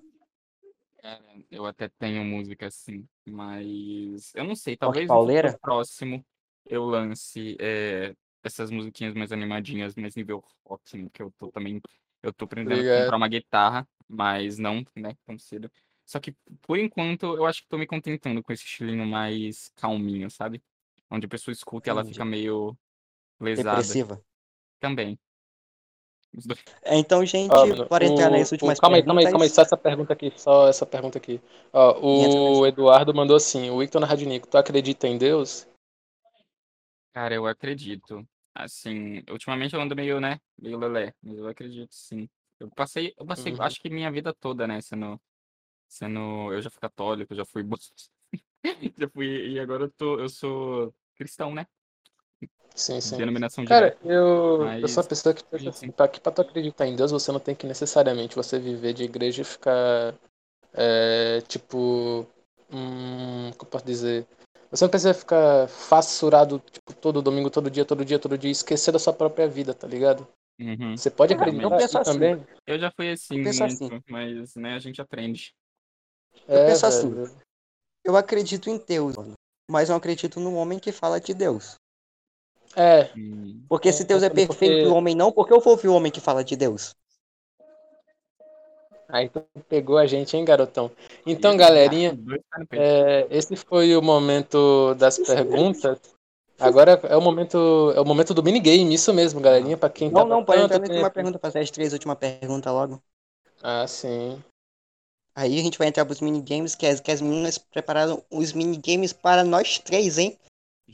[1.03, 6.25] Cara, eu até tenho música assim, mas eu não sei, talvez no próximo
[6.67, 11.81] eu lance é, essas musiquinhas mais animadinhas, mais nível rock, né, que eu tô também,
[12.23, 13.03] eu tô pretendendo Obrigado.
[13.03, 15.71] comprar uma guitarra, mas não, né, tão cedo.
[16.07, 20.31] Só que, por enquanto, eu acho que tô me contentando com esse estilinho mais calminho,
[20.31, 20.63] sabe?
[21.11, 22.15] Onde a pessoa escuta e ela Entendi.
[22.15, 22.77] fica meio
[23.41, 24.23] lesada Depressiva.
[24.81, 25.19] também.
[26.83, 27.53] É, Então, gente,
[27.89, 30.13] bora entrar o- nas o- últimas calma aí, calma aí, calma aí, só essa pergunta
[30.13, 31.41] aqui, só essa pergunta aqui.
[31.73, 32.67] Ó, o nessa.
[32.67, 35.67] Eduardo mandou assim, o Victor Radinico, tu acredita em Deus?
[37.13, 38.27] Cara, eu acredito.
[38.55, 40.41] Assim, ultimamente eu ando meio, né?
[40.59, 42.29] Meio lelé, mas eu acredito sim.
[42.61, 43.61] Eu passei, eu passei, Uhum.
[43.61, 44.81] acho que minha vida toda, né?
[44.81, 45.21] Sendo,
[45.95, 47.63] sendo, eu já fui católico, já fui,
[48.99, 51.67] já fui, e agora eu tô, eu sou cristão, né?
[52.75, 53.17] Sim, sim.
[53.17, 54.05] Denominação Cara, direta.
[54.05, 55.93] eu, eu Mas sou uma pessoa que pensa assim, sim.
[55.93, 59.05] pra, que pra tu acreditar em Deus, você não tem que necessariamente você viver de
[59.05, 60.15] igreja e ficar,
[60.73, 62.27] é, tipo,
[62.71, 64.27] hum, como eu posso dizer?
[64.71, 68.53] Você não precisa ficar fassurado, tipo, todo domingo, todo dia, todo dia, todo dia, e
[68.53, 70.27] esquecer da sua própria vida, tá ligado?
[70.59, 70.97] Uhum.
[70.97, 72.19] Você pode Eu acreditar penso e assim.
[72.19, 72.47] também.
[72.67, 73.89] Eu já fui assim assim.
[73.89, 75.55] muito, mas, né, a gente aprende.
[76.49, 77.11] Eu É, penso assim.
[77.11, 77.31] velho.
[78.05, 79.33] Eu acredito em Deus, mano,
[79.71, 81.77] mas não acredito no homem que fala de Deus.
[82.77, 83.11] É.
[83.69, 85.89] Porque se Deus é perfeito e porque- o homem não, por que eu vou ouvir
[85.89, 86.95] o homem que fala de Deus?
[89.09, 90.91] aí tu pegou a gente, hein, garotão?
[91.27, 92.17] Então, galerinha,
[92.69, 92.83] peito.
[92.83, 95.99] É, esse foi o momento das perguntas.
[96.59, 100.21] Agora é o momento, é o momento do minigame, isso mesmo, galerinha, pra quem Não,
[100.21, 101.15] tava não, pode tanto entrar na última tempo.
[101.15, 103.03] pergunta, fazer as três últimas perguntas logo.
[103.63, 104.43] Ah, sim.
[105.37, 109.13] Aí a gente vai entrar pros minigames, que as, que as meninas prepararam os minigames
[109.13, 110.39] para nós três, hein?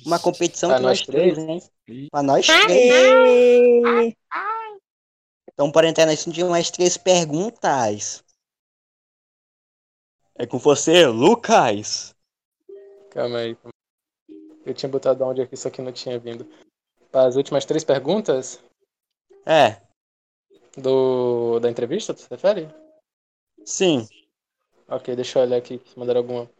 [0.04, 1.38] Uma competição que nós nós três, três?
[1.38, 1.62] hein?
[2.10, 4.14] Pra nós três.
[5.52, 8.24] Então, para entrar nas últimas três perguntas.
[10.38, 12.14] É com você, Lucas.
[13.10, 13.54] Calma aí.
[13.56, 13.70] calma aí.
[14.64, 16.46] Eu tinha botado onde aqui, só que não tinha vindo.
[17.10, 18.62] Para as últimas três perguntas
[19.46, 19.80] É,
[20.76, 22.68] do, da entrevista, tu se refere?
[23.64, 24.06] sim.
[24.90, 26.50] Ok, deixa eu olhar aqui se mandaram alguma.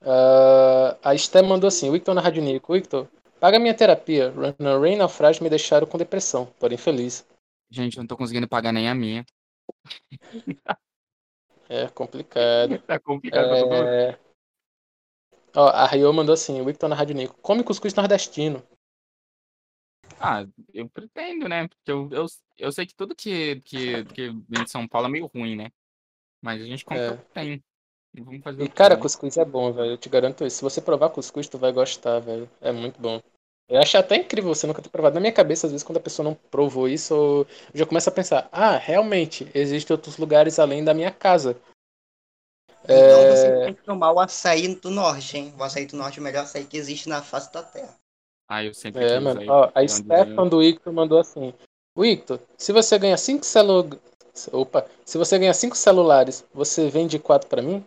[0.00, 2.72] Ah, a Esté mandou assim: Victor na Rádio Nico.
[2.72, 3.08] Victor,
[3.38, 4.30] paga minha terapia.
[4.30, 7.26] Runner Rain Naufrágio me deixaram com depressão, porém feliz.
[7.70, 9.24] Gente, eu não tô conseguindo pagar nem a minha.
[11.68, 12.78] É complicado.
[12.86, 13.54] Tá complicado.
[13.54, 14.18] É...
[15.56, 17.38] Ó, a Rio mandou assim, o Victor na Rádio Nico.
[17.40, 18.62] Come cuscuz nordestino.
[20.18, 21.68] Ah, eu pretendo, né?
[21.68, 22.26] Porque eu, eu,
[22.58, 25.70] eu sei que tudo que, que, que vem de São Paulo é meio ruim, né?
[26.42, 27.10] Mas a gente compra É.
[27.12, 27.64] o que tem.
[28.14, 29.00] E vamos fazer E o cara, né?
[29.00, 29.92] cuscuz é bom, velho.
[29.92, 30.56] Eu te garanto isso.
[30.58, 32.48] Se você provar cuscuz, tu vai gostar, velho.
[32.60, 33.20] É muito bom.
[33.68, 35.14] Eu acho até incrível você nunca ter provado.
[35.14, 38.12] Na minha cabeça, às vezes, quando a pessoa não provou isso, eu já começo a
[38.12, 41.56] pensar: ah, realmente, existem outros lugares além da minha casa.
[42.84, 45.54] Então É, você tem que tomar o açaí do norte, hein?
[45.58, 47.96] O açaí do norte é o melhor açaí que existe na face da terra.
[48.46, 49.40] Ah, eu sempre É, mano.
[49.40, 49.48] aí.
[49.48, 51.54] Ó, a Stefan do Icto mandou assim:
[51.98, 53.88] Icto, se você ganha 5 celu...
[54.52, 57.84] Opa, se você ganha cinco celulares, você vende 4 pra mim?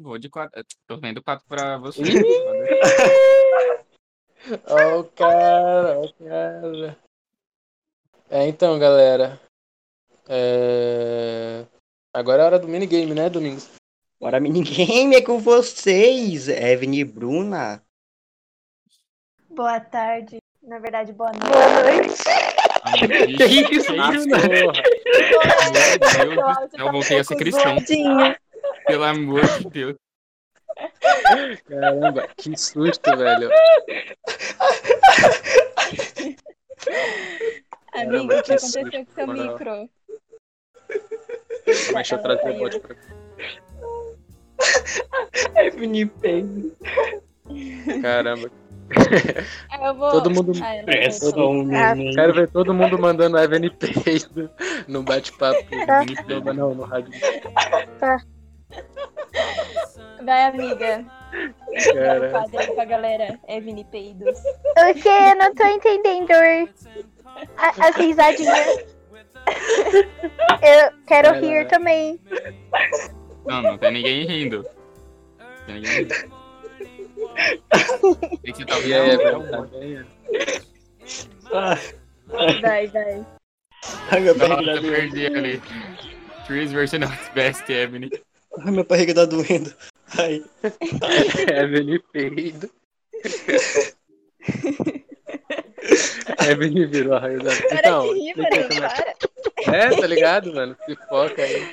[0.00, 0.64] Vou de quatro.
[0.86, 2.02] Tô vendo quatro pra você.
[4.66, 6.96] Ó, o cara, ó, o cara.
[8.30, 9.38] É, então, galera.
[10.28, 11.66] É...
[12.14, 13.68] Agora é hora do minigame, né, Domingos?
[14.20, 17.82] Bora minigame é com vocês, Evelyn e Bruna.
[19.50, 20.38] Boa tarde.
[20.62, 22.22] Na verdade, boa noite.
[23.26, 23.92] Vixe, isso, que isso?
[23.92, 26.32] Meu Deus do céu,
[26.78, 27.62] eu voltei a ser cristão.
[27.62, 28.36] Zoadinho.
[28.86, 29.96] Pelo amor de Deus.
[31.68, 33.50] Caramba, que susto, velho.
[37.94, 39.52] Amigo, o que que aconteceu susto, com seu moral.
[39.52, 39.90] micro?
[41.94, 42.96] Deixa eu trazer o bote pra
[45.64, 46.72] Evelyn Payne.
[48.02, 48.50] Caramba.
[49.70, 50.10] Ah, eu vou.
[50.10, 51.64] Todo mundo- Ah, eu vou.
[51.64, 52.14] neném.
[52.14, 54.50] Quero ver todo mundo mandando Evelyn Peido
[54.86, 55.62] no bate-papo.
[56.26, 57.12] Não, não, no rádio.
[60.24, 61.04] Vai, amiga.
[61.94, 62.44] Cara.
[62.58, 63.38] Aí pra galera.
[63.48, 64.38] Evini Peidos.
[64.38, 65.08] O que?
[65.08, 66.32] Eu não tô entendendo.
[67.56, 68.84] A- As risadinhas.
[70.62, 71.40] Eu quero É.
[71.40, 72.20] rir também.
[73.46, 74.66] Não, não tem ninguém rindo.
[75.38, 76.38] Não tem ninguém rindo.
[78.02, 78.78] O que tá?
[78.78, 80.06] Evelyn, tá bem?
[81.52, 81.78] Ah,
[82.60, 83.26] Vai, vai.
[84.10, 85.62] barriga tá eu perdi ali.
[86.46, 88.10] Trees version of best, Ebony.
[88.64, 89.72] Ai, minha barriga tá doendo.
[90.18, 90.42] Ai.
[91.62, 92.70] Evelyn Peido.
[96.48, 97.50] Evelyn virou a raio da.
[97.68, 98.48] Para Então, de rir, mano.
[98.54, 98.80] é.
[98.80, 99.76] Para.
[99.76, 100.76] É, tá ligado, mano?
[100.84, 101.70] Se foca aí.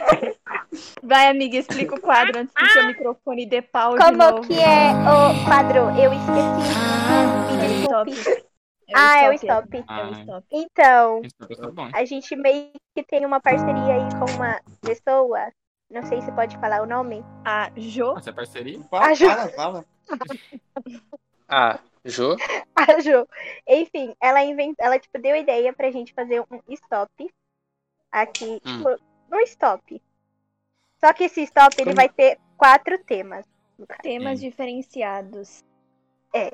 [1.03, 4.41] Vai, amiga, explica o quadro antes que seu microfone dê pau de Como novo.
[4.47, 5.77] que é o quadro?
[5.99, 6.65] Eu esqueci.
[7.11, 8.43] É Me desculpe.
[8.87, 9.77] É o Ah, é o stop.
[9.77, 10.45] É o Ah, stop.
[10.51, 11.21] Então,
[11.73, 11.89] bom.
[11.93, 15.39] a gente meio que tem uma parceria aí com uma pessoa.
[15.89, 17.23] Não sei se pode falar o nome.
[17.43, 18.17] A Jo.
[18.17, 18.81] Essa é parceria?
[18.83, 19.49] Fala, Ajuda.
[19.49, 19.85] fala, fala.
[21.47, 22.35] Ah, Jô?
[22.75, 23.27] A Jo.
[23.67, 27.29] Enfim, ela inventou, ela tipo deu ideia pra gente fazer um stop
[28.11, 28.77] aqui Hum.
[28.77, 28.89] tipo,
[29.29, 30.01] no stop.
[30.99, 33.45] Só que esse stop ele Como- vai ter quatro temas.
[34.01, 34.49] Temas Sim.
[34.49, 35.63] diferenciados.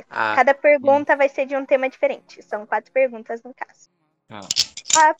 [0.09, 2.41] Ah, Cada pergunta vai ser de um tema diferente.
[2.43, 3.89] São quatro perguntas no caso.
[4.27, 4.39] Tá.
[4.97, 5.15] Ah,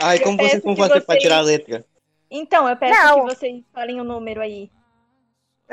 [0.00, 1.84] Ai, como vão que fazer pra vocês- tirar a letra?
[2.30, 3.26] Então, eu peço Não.
[3.26, 4.70] que vocês falem o número aí.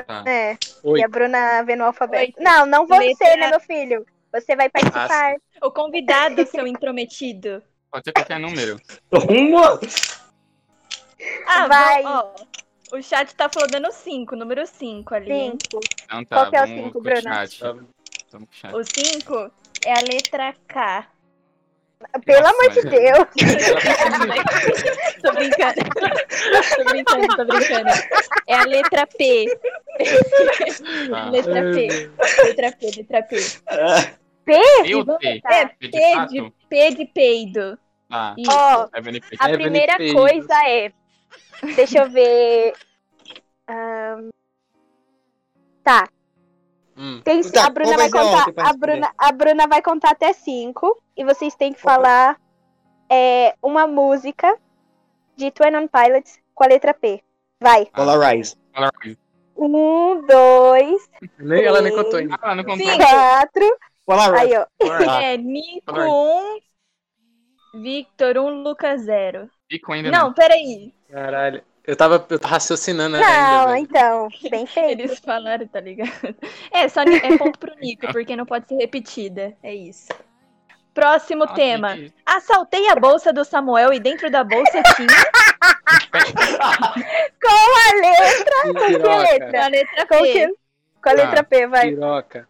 [0.06, 0.24] Tá.
[0.26, 0.56] é.
[0.82, 1.00] Oi.
[1.00, 2.24] E a Bruna vê no alfabeto.
[2.24, 2.42] Oito.
[2.42, 4.06] Não, não você, Letra- né, meu filho?
[4.32, 5.36] Você vai participar.
[5.62, 7.62] O convidado, seu intrometido.
[7.90, 8.80] Pode ser qualquer número.
[9.30, 9.78] Uma!
[11.46, 12.02] Ah, Vai.
[12.04, 12.34] Ó,
[12.92, 15.32] o chat tá flodando 5, número 5 ali.
[15.32, 15.58] hein?
[15.62, 15.80] Cinco.
[16.04, 17.22] Então tá, Qual que é o vamos cinco, com o Bruna?
[17.46, 17.60] chat.
[17.60, 17.74] Tá.
[18.76, 19.52] O 5
[19.86, 21.06] é a letra K.
[22.24, 22.82] Pelo Nossa, amor de.
[22.82, 23.28] Deus.
[25.22, 25.74] tô brincando.
[26.76, 27.90] tô brincando, tô brincando.
[28.46, 29.46] É a letra P.
[31.10, 31.30] Tá.
[31.30, 32.10] Letra P.
[32.44, 33.36] Letra P, letra P.
[34.84, 35.42] E o T?
[35.46, 37.78] É P de P de, P de peido.
[38.08, 38.34] Tá.
[38.38, 38.50] Isso.
[38.50, 39.20] Ó, É a Evelyn
[39.62, 40.92] primeira coisa é.
[41.74, 42.74] Deixa eu ver.
[43.68, 44.28] Ahn,
[45.84, 46.08] Tá.
[46.96, 47.20] Hum.
[47.22, 48.46] Tem, Tá, a Bruna vai contar.
[48.56, 48.72] A?
[48.72, 51.00] Bruna, a Bruna vai contar até cinco.
[51.16, 52.40] E vocês têm que falar
[53.10, 54.56] é, uma música
[55.36, 57.22] de Twin on Pilots com a letra P.
[57.60, 57.86] Vai.
[57.86, 58.56] Polarize.
[59.56, 62.34] Um, dois, Nem, ela nem contou ainda.
[62.34, 62.86] Ah, ela não contou.
[62.86, 62.98] Sim.
[62.98, 63.78] quatro.
[64.04, 64.42] Polarize.
[64.42, 64.66] Aí, ó.
[65.04, 65.22] Tá.
[65.22, 66.08] É Nico aí.
[67.74, 69.48] 1, Victor 1, Lucas 0.
[69.70, 70.92] Fico ainda Não, peraí.
[71.08, 71.62] Caralho.
[71.86, 73.76] Eu tava, eu tava raciocinando Não, ainda, velho.
[73.78, 74.28] então.
[74.50, 75.00] Bem feito.
[75.02, 76.34] Eles falaram, tá ligado?
[76.72, 79.54] É, só é ponto pro Nico, porque não pode ser repetida.
[79.62, 80.08] É isso.
[80.94, 81.94] Próximo Ah, tema.
[81.94, 85.08] que- Assaltei a bolsa do Samuel e dentro da bolsa tinha
[87.42, 88.62] Com a letra.
[88.62, 89.64] Com que letra?
[89.64, 90.32] a letra Com, P.
[90.32, 90.54] que...
[91.02, 91.90] com a letra P, vai.
[91.90, 92.48] Piroca.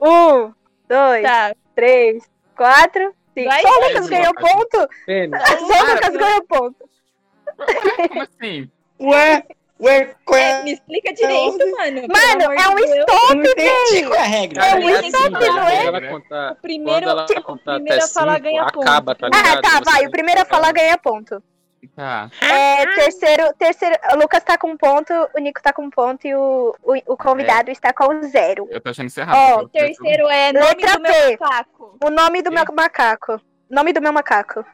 [0.00, 0.52] Um,
[0.88, 1.54] dois, Tá.
[1.74, 2.22] três,
[2.56, 3.48] quatro, cinco.
[3.50, 4.88] Vai, Só o Lucas ganhou ponto?
[5.04, 5.42] Pênis.
[5.48, 6.87] Só o Lucas ganhou ponto.
[8.08, 8.70] Como assim?
[9.00, 9.42] Ué,
[9.80, 10.62] ué, qual É, é?
[10.64, 12.02] me explica direito, mano.
[12.08, 14.08] Mano, é um stop, não entendi velho.
[14.08, 14.64] qual é a regra.
[14.66, 15.84] É um é stop, não é?
[15.86, 19.30] ela contar, O primeiro, ela o contar primeiro até a falar cinco, ganha acaba, ponto.
[19.30, 19.62] tá Ah, ligado?
[19.62, 20.06] tá, Você vai.
[20.06, 20.72] O primeiro a falar fala.
[20.72, 21.42] ganha ponto.
[21.94, 22.28] Tá.
[22.42, 26.26] É, terceiro, terceiro, o Lucas tá com um ponto, o Nico tá com um ponto
[26.26, 28.66] e o, o, o convidado está com zero.
[28.70, 29.58] Eu tô achando isso Ó, errado.
[29.58, 31.36] O eu- terceiro é nome Letra do meu P.
[31.38, 31.96] macaco.
[32.04, 33.40] O nome do meu macaco.
[33.70, 34.64] Nome do meu macaco.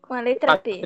[0.00, 0.80] Com a letra P.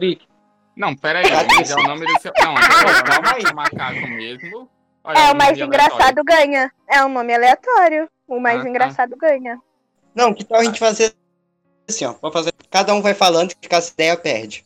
[0.76, 1.24] Não, pera aí.
[1.56, 2.32] mas É o nome do seu.
[2.38, 4.68] Não, é o nome do macaco mesmo.
[5.02, 6.70] Olha, É, um o mais engraçado ganha.
[6.88, 8.08] É um nome aleatório.
[8.28, 8.68] O mais Ah, tá.
[8.68, 9.58] engraçado ganha.
[10.14, 11.14] Não, que tal a gente fazer
[11.88, 12.12] assim, ó.
[12.20, 12.52] Vamos fazer.
[12.70, 14.64] Cada um vai falando e ficar essa ideia perde.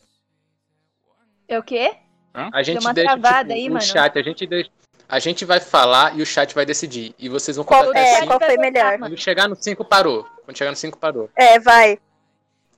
[1.47, 1.93] É o quê?
[2.33, 3.81] A gente uma deixa travada tipo, aí, o mano.
[3.85, 4.69] chat, a gente deixa.
[5.07, 7.13] A gente vai falar e o chat vai decidir.
[7.19, 8.45] E vocês vão Qual- contar é, até qual 5.
[8.45, 8.97] foi melhor?
[8.97, 10.25] Quando chegar no 5, parou.
[10.45, 11.29] Quando chegar no 5, parou.
[11.35, 11.99] É, vai.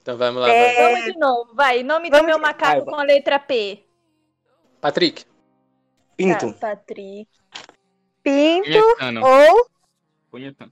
[0.03, 0.49] Então vamos lá.
[0.49, 0.75] É.
[0.75, 0.91] vai.
[0.93, 1.55] Vamos de novo.
[1.55, 2.93] Vai, nome do Vamos meu de- macaco vai.
[2.93, 3.85] com a letra P.
[4.81, 5.25] Patrick.
[6.17, 6.53] Pinto.
[6.55, 7.29] Tá, Patrick.
[8.21, 9.25] Pinto Punhetano.
[9.25, 9.67] ou
[10.29, 10.71] Punhetano.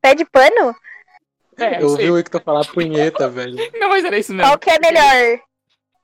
[0.00, 0.74] pé de pano?
[1.58, 3.56] É, eu ouvi o Victor falar punheta, velho.
[3.78, 4.50] Não, mas era isso mesmo.
[4.50, 5.40] Qual que é melhor?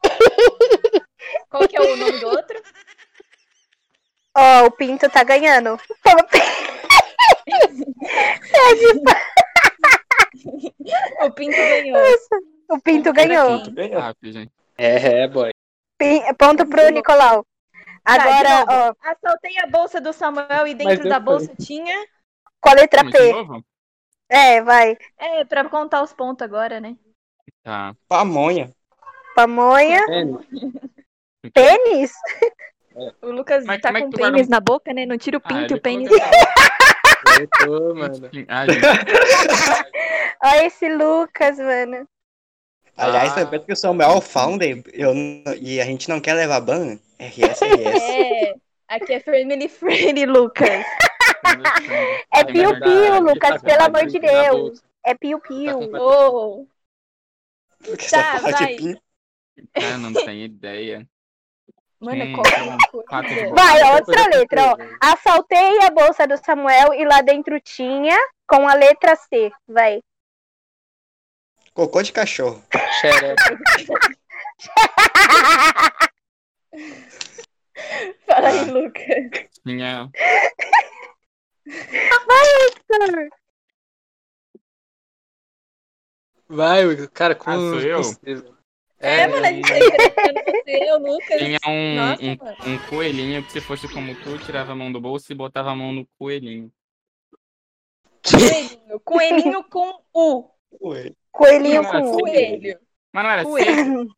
[1.48, 2.62] Qual que é o nome do outro?
[4.36, 5.80] Ó, o Pinto tá ganhando.
[7.56, 9.45] Pé de pano.
[11.26, 11.98] O Pinto ganhou.
[12.68, 13.54] O Pinto ganhou.
[13.60, 13.70] Aqui.
[13.70, 14.00] Ganhou.
[14.02, 14.52] Ah, gente.
[14.76, 15.50] É, é, boy.
[15.98, 17.44] Pin- Ponto pro Nicolau.
[18.04, 18.94] Tá, Agora, novo.
[19.02, 21.24] ó, Assaltei a bolsa do Samuel e dentro da falei.
[21.24, 22.06] bolsa tinha.
[22.60, 23.32] com a letra P.
[23.32, 23.64] novo?
[24.28, 24.96] É, vai.
[25.18, 26.96] É, pra contar os pontos agora, né?
[27.62, 27.94] Tá.
[28.08, 28.70] Pamonha.
[29.34, 30.02] Pamonha.
[30.06, 30.46] Pênis.
[31.52, 32.12] Pênis?
[33.22, 35.04] O Lucas Mas tá é com guarda pênis na boca, né?
[35.06, 36.10] Não tira o Ah, pinto e ele o pênis.
[37.40, 38.30] Eu tô, mano.
[38.48, 38.64] Ah.
[40.44, 42.08] Olha esse Lucas, mano.
[42.96, 43.36] Aliás, Ah.
[43.40, 45.12] lembrando que o Samuel é o founder eu,
[45.60, 46.98] e a gente não quer levar ban.
[47.18, 48.02] RS, RS.
[48.88, 50.68] É, aqui é family friendly, Lucas.
[52.32, 53.20] É Tem piu-piu.
[53.20, 54.82] Lucas, pelo amor de Deus.
[55.04, 55.90] É piu-piu.
[55.90, 56.66] Tá Oh,
[58.10, 58.76] Tá, vai.
[58.76, 59.80] é.
[59.80, 61.08] Cara, não tenho ideia.
[62.00, 63.54] Mano, Hum, qual que a coisa?
[63.54, 64.76] Vai, Outra coisa letra, ó.
[65.00, 68.16] Assaltei a bolsa do Samuel e lá dentro tinha
[68.46, 69.50] com a letra C.
[69.66, 70.00] Vai.
[71.74, 72.62] Cocô de cachorro.
[73.00, 73.58] Xereca.
[78.26, 79.50] Fala aí, Lucas.
[79.62, 80.10] Tinha.
[86.48, 87.10] Vai, Victor.
[87.10, 87.50] cara, com.
[87.50, 88.04] Ah, sou eu?
[88.04, 88.55] certeza.
[88.98, 91.38] É, É, mano, a gente você, o Lucas.
[91.38, 95.00] Tinha um, Nossa, um, um coelhinho que se fosse como tu, tirava a mão do
[95.00, 96.72] bolso e botava a mão no coelhinho.
[98.24, 99.00] Coelhinho.
[99.00, 100.50] Coelhinho com U.
[101.30, 102.18] Coelhinho Não, com assim, U.
[102.20, 102.80] Coelho.
[103.12, 103.74] Mas não era Coelho.
[103.74, 104.16] seco?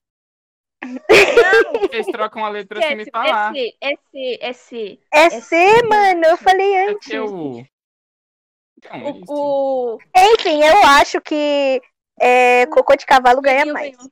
[1.90, 3.52] Vocês trocam a letra sem me falar.
[3.54, 4.98] é C, é C, é C.
[5.12, 7.10] É É C, mano, eu falei É antes.
[7.10, 9.24] Então, O, isso.
[9.28, 9.98] o...
[10.16, 11.82] Enfim, eu acho que
[12.20, 13.96] é, cocô de cavalo ganha mais.
[13.96, 14.10] ganhou.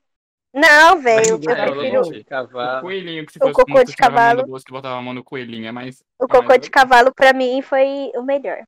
[0.56, 2.00] Não, velho, eu É, prefiro.
[2.00, 4.42] O coelhinho que se O fosse cocô de cavalo.
[4.42, 6.02] do bolso, você botava a mão no coelhinho, é mais.
[6.18, 8.62] o cocô de cavalo pra mim foi o melhor.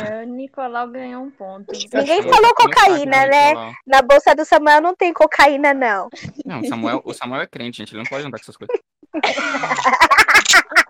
[0.00, 1.72] É, o Nicolau ganhou um ponto.
[1.72, 3.48] Ninguém Não, falou cocaína, né?
[3.48, 3.72] Nicolau.
[3.86, 6.08] Na bolsa do Samuel não tem cocaína, não.
[6.44, 7.90] Não, o Samuel, o Samuel é crente, gente.
[7.92, 8.78] Ele não pode andar com essas coisas.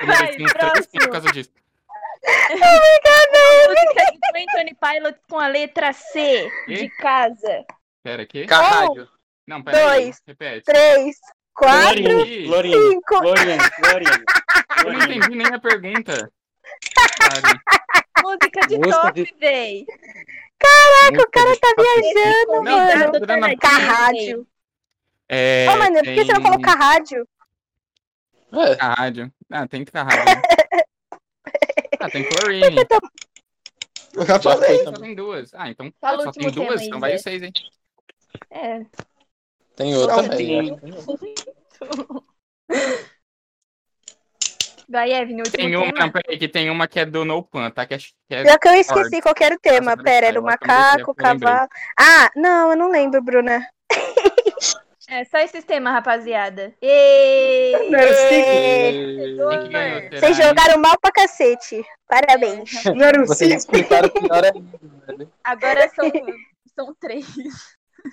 [0.00, 1.50] Ele Vai, vai ter uns três por causa disso.
[2.24, 6.74] Música de Twenty Pilots com a letra C Quê?
[6.74, 7.64] de casa.
[8.02, 8.46] Pera, aqui?
[8.46, 9.08] Carrádio.
[9.46, 10.04] Não, pera aí.
[10.04, 10.64] dois, Repete.
[10.64, 11.16] Três,
[11.54, 13.16] quatro, Ih, Florinho, cinco.
[13.18, 14.24] Florinho, Florinho.
[14.86, 16.32] Eu não entendi nem a pergunta.
[18.22, 19.84] Música de Música top, de- véi.
[19.84, 23.12] o cara tá viajando, Não, mano.
[23.12, 24.46] tá dando a- Carrádio.
[25.28, 27.26] É, Ô, mano, por que você não falou carrádio?
[28.52, 29.32] É, Carrádio.
[29.50, 30.24] Ah, tem carrádio.
[30.24, 30.42] né?
[32.02, 32.76] Ah, tem chlorine.
[34.14, 34.84] Eu já já foi falei.
[34.84, 35.54] Só tem duas.
[35.54, 37.52] Ah, então Fala o só tem duas, aí, então vai os seis, hein?
[38.50, 38.84] É.
[39.76, 40.76] Tem outra Só também.
[40.76, 40.92] tem.
[44.88, 45.98] Vai, o último Tem uma, tema.
[46.00, 47.86] não, peraí, que tem uma que é do No Pan, tá?
[47.86, 49.92] Que é, que é Pior que eu esqueci qual que era o tema.
[49.92, 51.50] Nossa, Pera, era o eu eu macaco, eu lembrei.
[51.50, 51.68] cavalo.
[51.98, 53.66] Ah, não, eu não lembro, Bruna.
[55.08, 56.72] É só esses temas, rapaziada.
[56.80, 57.72] E...
[57.90, 61.82] Será, Vocês jogaram mal pra cacete.
[62.06, 62.84] Parabéns.
[62.84, 63.76] Não era o Vocês cinco?
[63.76, 65.32] explicaram pior ainda, velho.
[65.42, 66.10] Agora são,
[66.74, 67.26] são três.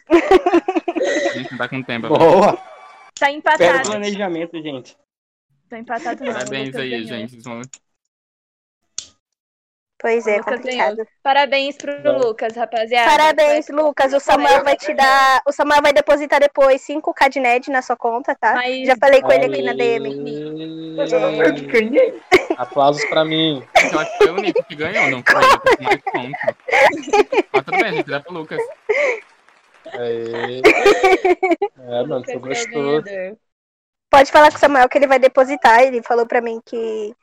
[0.10, 2.08] A gente não tá com tempo.
[2.08, 2.54] Boa.
[3.20, 3.90] Tá Pera o empatado.
[3.90, 4.98] planejamento, gente.
[5.70, 7.08] Tá empatado Parabéns aí, ganhou.
[7.08, 7.38] gente.
[10.02, 11.08] Pois é, Lucas complicado.
[11.22, 12.18] Parabéns pro Bom.
[12.20, 13.10] Lucas, rapaziada.
[13.10, 14.14] Parabéns, Vai- Lucas.
[14.14, 15.42] O Samuel vai te dar.
[15.46, 18.54] O Samuel vai depositar depois 5k de NED na sua conta, tá?
[18.54, 20.96] Mas- Já falei com ele aqui na DM.
[20.96, 22.22] Mas eu não ganhei.
[22.58, 23.62] Aplausos pra mim.
[23.92, 25.44] Eu acho que foi o Nico que ganhou, não foi?
[25.44, 27.46] Eu mais pontos.
[27.54, 28.10] Mas tudo bem, gente.
[28.10, 28.62] Dá pro Lucas.
[29.94, 30.62] Aê.
[31.78, 33.02] É, mano, é gostoso.
[33.04, 33.38] ganhador.
[34.10, 35.82] Pode falar com o Samuel que ele vai depositar.
[35.84, 37.14] Ele falou pra mim que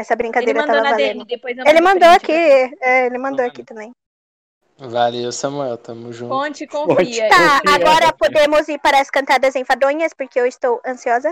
[0.00, 1.18] essa Ele brincadeira mandou tava na valendo.
[1.18, 2.32] DM, depois eu Ele mando mandou print.
[2.32, 2.76] aqui.
[2.80, 3.92] é, ele mandou aqui também.
[4.78, 5.76] Valeu, Samuel.
[5.76, 6.34] Tamo junto.
[6.34, 7.28] Fonte confia.
[7.28, 7.74] Tá, Confia.
[7.76, 11.30] agora podemos ir para as cantadas enfadonhas, porque eu estou ansiosa.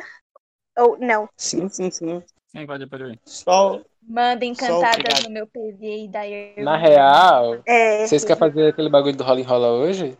[0.76, 1.28] Ou não.
[1.36, 2.22] Sim, sim, sim.
[2.48, 3.20] Sim, pode, pode ir.
[3.24, 6.62] Só Mandem cantadas no meu PV e da Erva.
[6.62, 8.06] Na real, É.
[8.06, 10.16] vocês querem fazer aquele bagulho do rola enrola hoje?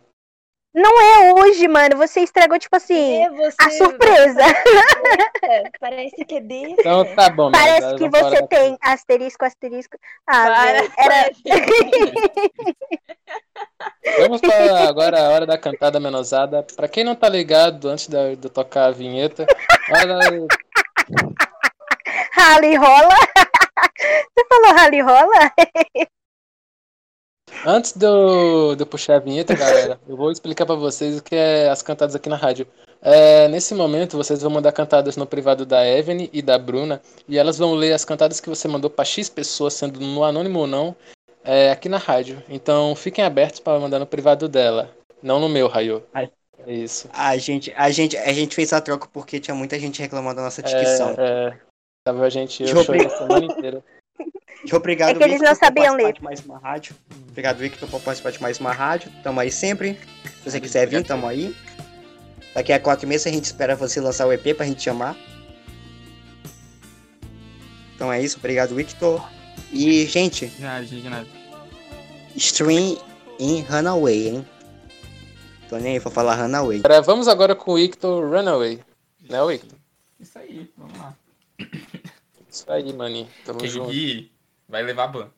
[0.75, 1.97] Não é hoje, mano.
[1.97, 3.55] Você estragou, tipo assim, É, você...
[3.59, 4.41] a surpresa.
[5.79, 6.75] Parece que é besta.
[6.79, 9.97] Então tá bom, Parece que você tem asterisco, asterisco.
[10.27, 10.79] Ah, Para.
[10.97, 11.31] era.
[14.19, 16.65] Vamos para agora a hora da cantada menosada.
[16.75, 19.45] Pra quem não tá ligado, antes de, de eu tocar a vinheta,
[19.91, 20.17] hora
[22.33, 23.15] Rally rola.
[23.99, 25.51] Você falou rally rola?
[27.65, 31.23] Antes de eu, de eu puxar a vinheta, galera, eu vou explicar pra vocês o
[31.23, 32.65] que é as cantadas aqui na rádio.
[33.01, 37.37] É, nesse momento, vocês vão mandar cantadas no privado da Evelyn e da Bruna, e
[37.37, 40.67] elas vão ler as cantadas que você mandou pra X pessoas, sendo no anônimo ou
[40.67, 40.95] não,
[41.43, 42.43] é, aqui na rádio.
[42.49, 44.93] Então, fiquem abertos para mandar no privado dela,
[45.23, 46.03] não no meu, Raio.
[46.13, 46.29] Ai.
[46.67, 47.07] É isso.
[47.13, 50.41] a gente, a gente, a gente fez a troca porque tinha muita gente reclamando da
[50.43, 51.15] nossa É, dicção.
[51.17, 51.57] é,
[52.05, 53.81] tava a gente, eu chorei a semana inteira.
[54.65, 56.13] E Obrigado, É que eles Victor, não por sabiam participar ler.
[56.15, 56.95] de mais uma rádio.
[57.29, 59.09] Obrigado, Victor, por participar de mais uma rádio.
[59.23, 59.97] Tamo aí sempre.
[60.43, 61.55] Se você quiser vir, tamo aí.
[62.59, 65.15] Daqui a quatro meses a gente espera você lançar o EP pra gente chamar.
[67.95, 69.25] Então é isso, obrigado, Victor.
[69.71, 71.27] E, gente, De nada, gente, de nada.
[72.35, 72.97] stream
[73.39, 74.47] em Runaway, hein?
[75.69, 76.79] Tô nem aí pra falar Runaway.
[76.79, 78.81] Agora, vamos agora com o Ictor Runaway.
[79.29, 79.79] Né, Ictor?
[80.19, 81.15] Isso aí, vamos lá.
[82.51, 83.29] Isso aí, maninho.
[83.45, 83.89] Tamo Quem junto.
[83.89, 84.33] rir
[84.67, 85.29] vai levar ban.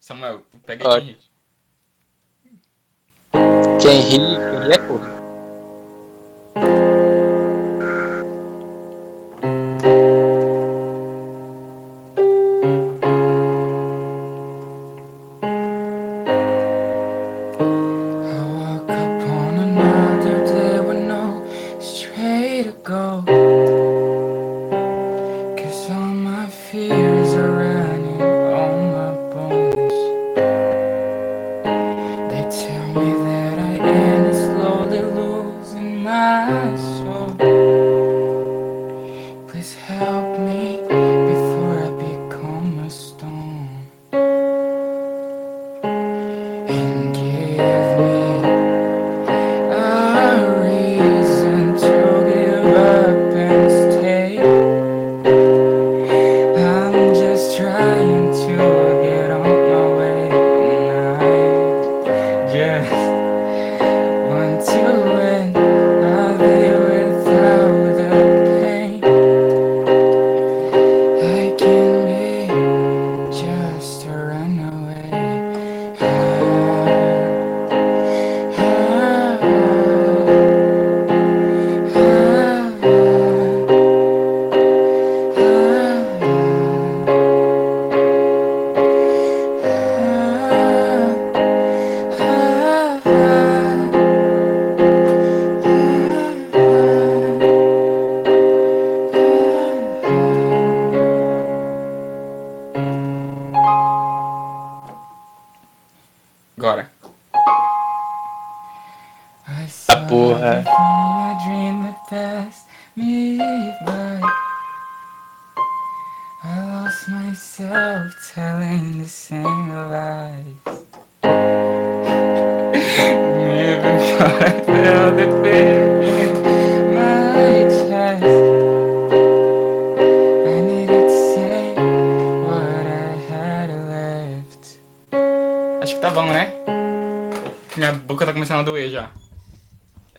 [0.00, 1.30] Samuel, pega gente.
[3.80, 5.25] Quem ri, quem ri é
[6.58, 6.86] corno.
[6.86, 6.95] I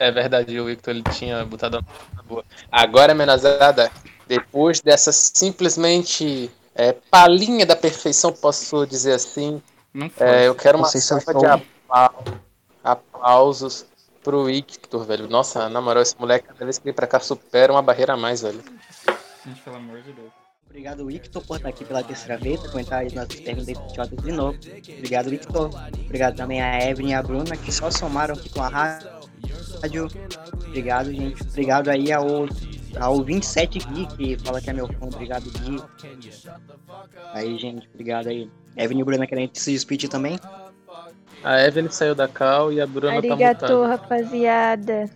[0.07, 1.85] É verdade, o Victor ele tinha botado
[2.17, 2.45] a boa.
[2.71, 3.91] Agora, menazada,
[4.25, 9.61] depois dessa simplesmente é, palhinha da perfeição, posso dizer assim,
[10.17, 11.45] é, eu quero uma salva de
[12.81, 13.85] aplausos
[14.23, 15.27] pro Victor, velho.
[15.27, 18.17] Nossa, na moral, esse moleque, cada vez que vem pra cá, supera uma barreira a
[18.17, 18.63] mais, velho.
[19.45, 20.31] Gente, pelo amor de Deus.
[20.69, 23.75] Obrigado, Victor, por estar aqui pela terceira vez, por comentar as nossas perguntas
[24.23, 24.57] de novo.
[24.97, 25.71] Obrigado, Victor.
[26.05, 28.69] Obrigado também a Evelyn e a Bruna, que só somaram aqui com a
[29.75, 30.07] rádio.
[30.67, 31.41] Obrigado, gente.
[31.43, 32.47] Obrigado aí ao,
[32.99, 35.05] ao 27 Gui, que fala que é meu fã.
[35.05, 35.81] Obrigado, Gui.
[37.33, 38.49] Aí, gente, obrigado aí.
[38.75, 40.39] Evelyn e Bruna querem se despedir também.
[41.43, 43.87] A Evelyn saiu da cal e a Bruna tá Arigato, mutada.
[43.87, 45.09] rapaziada.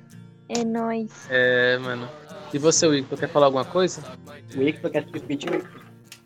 [0.50, 1.28] É nóis.
[1.30, 2.08] É, mano.
[2.54, 4.02] E você, Victor, quer falar alguma coisa?
[4.54, 5.64] O Victor quer se despedir.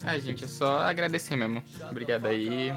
[0.03, 1.63] Ah, gente, é só agradecer mesmo.
[1.89, 2.73] Obrigado aí.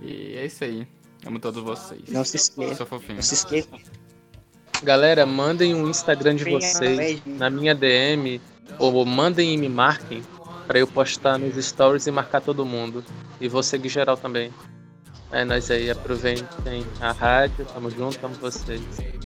[0.00, 0.86] E é isso aí.
[1.26, 2.02] Amo todos vocês.
[2.08, 2.74] Não se esqueça.
[2.76, 3.16] Sou fofinho.
[3.16, 3.78] Não se esqueçam.
[4.82, 8.40] Galera, mandem um Instagram de vocês na minha DM
[8.78, 10.22] ou mandem e me marquem
[10.66, 13.04] pra eu postar nos stories e marcar todo mundo.
[13.40, 14.52] E vou seguir geral também.
[15.30, 18.82] É nóis aí, aproveitem a rádio, tamo junto, amo vocês.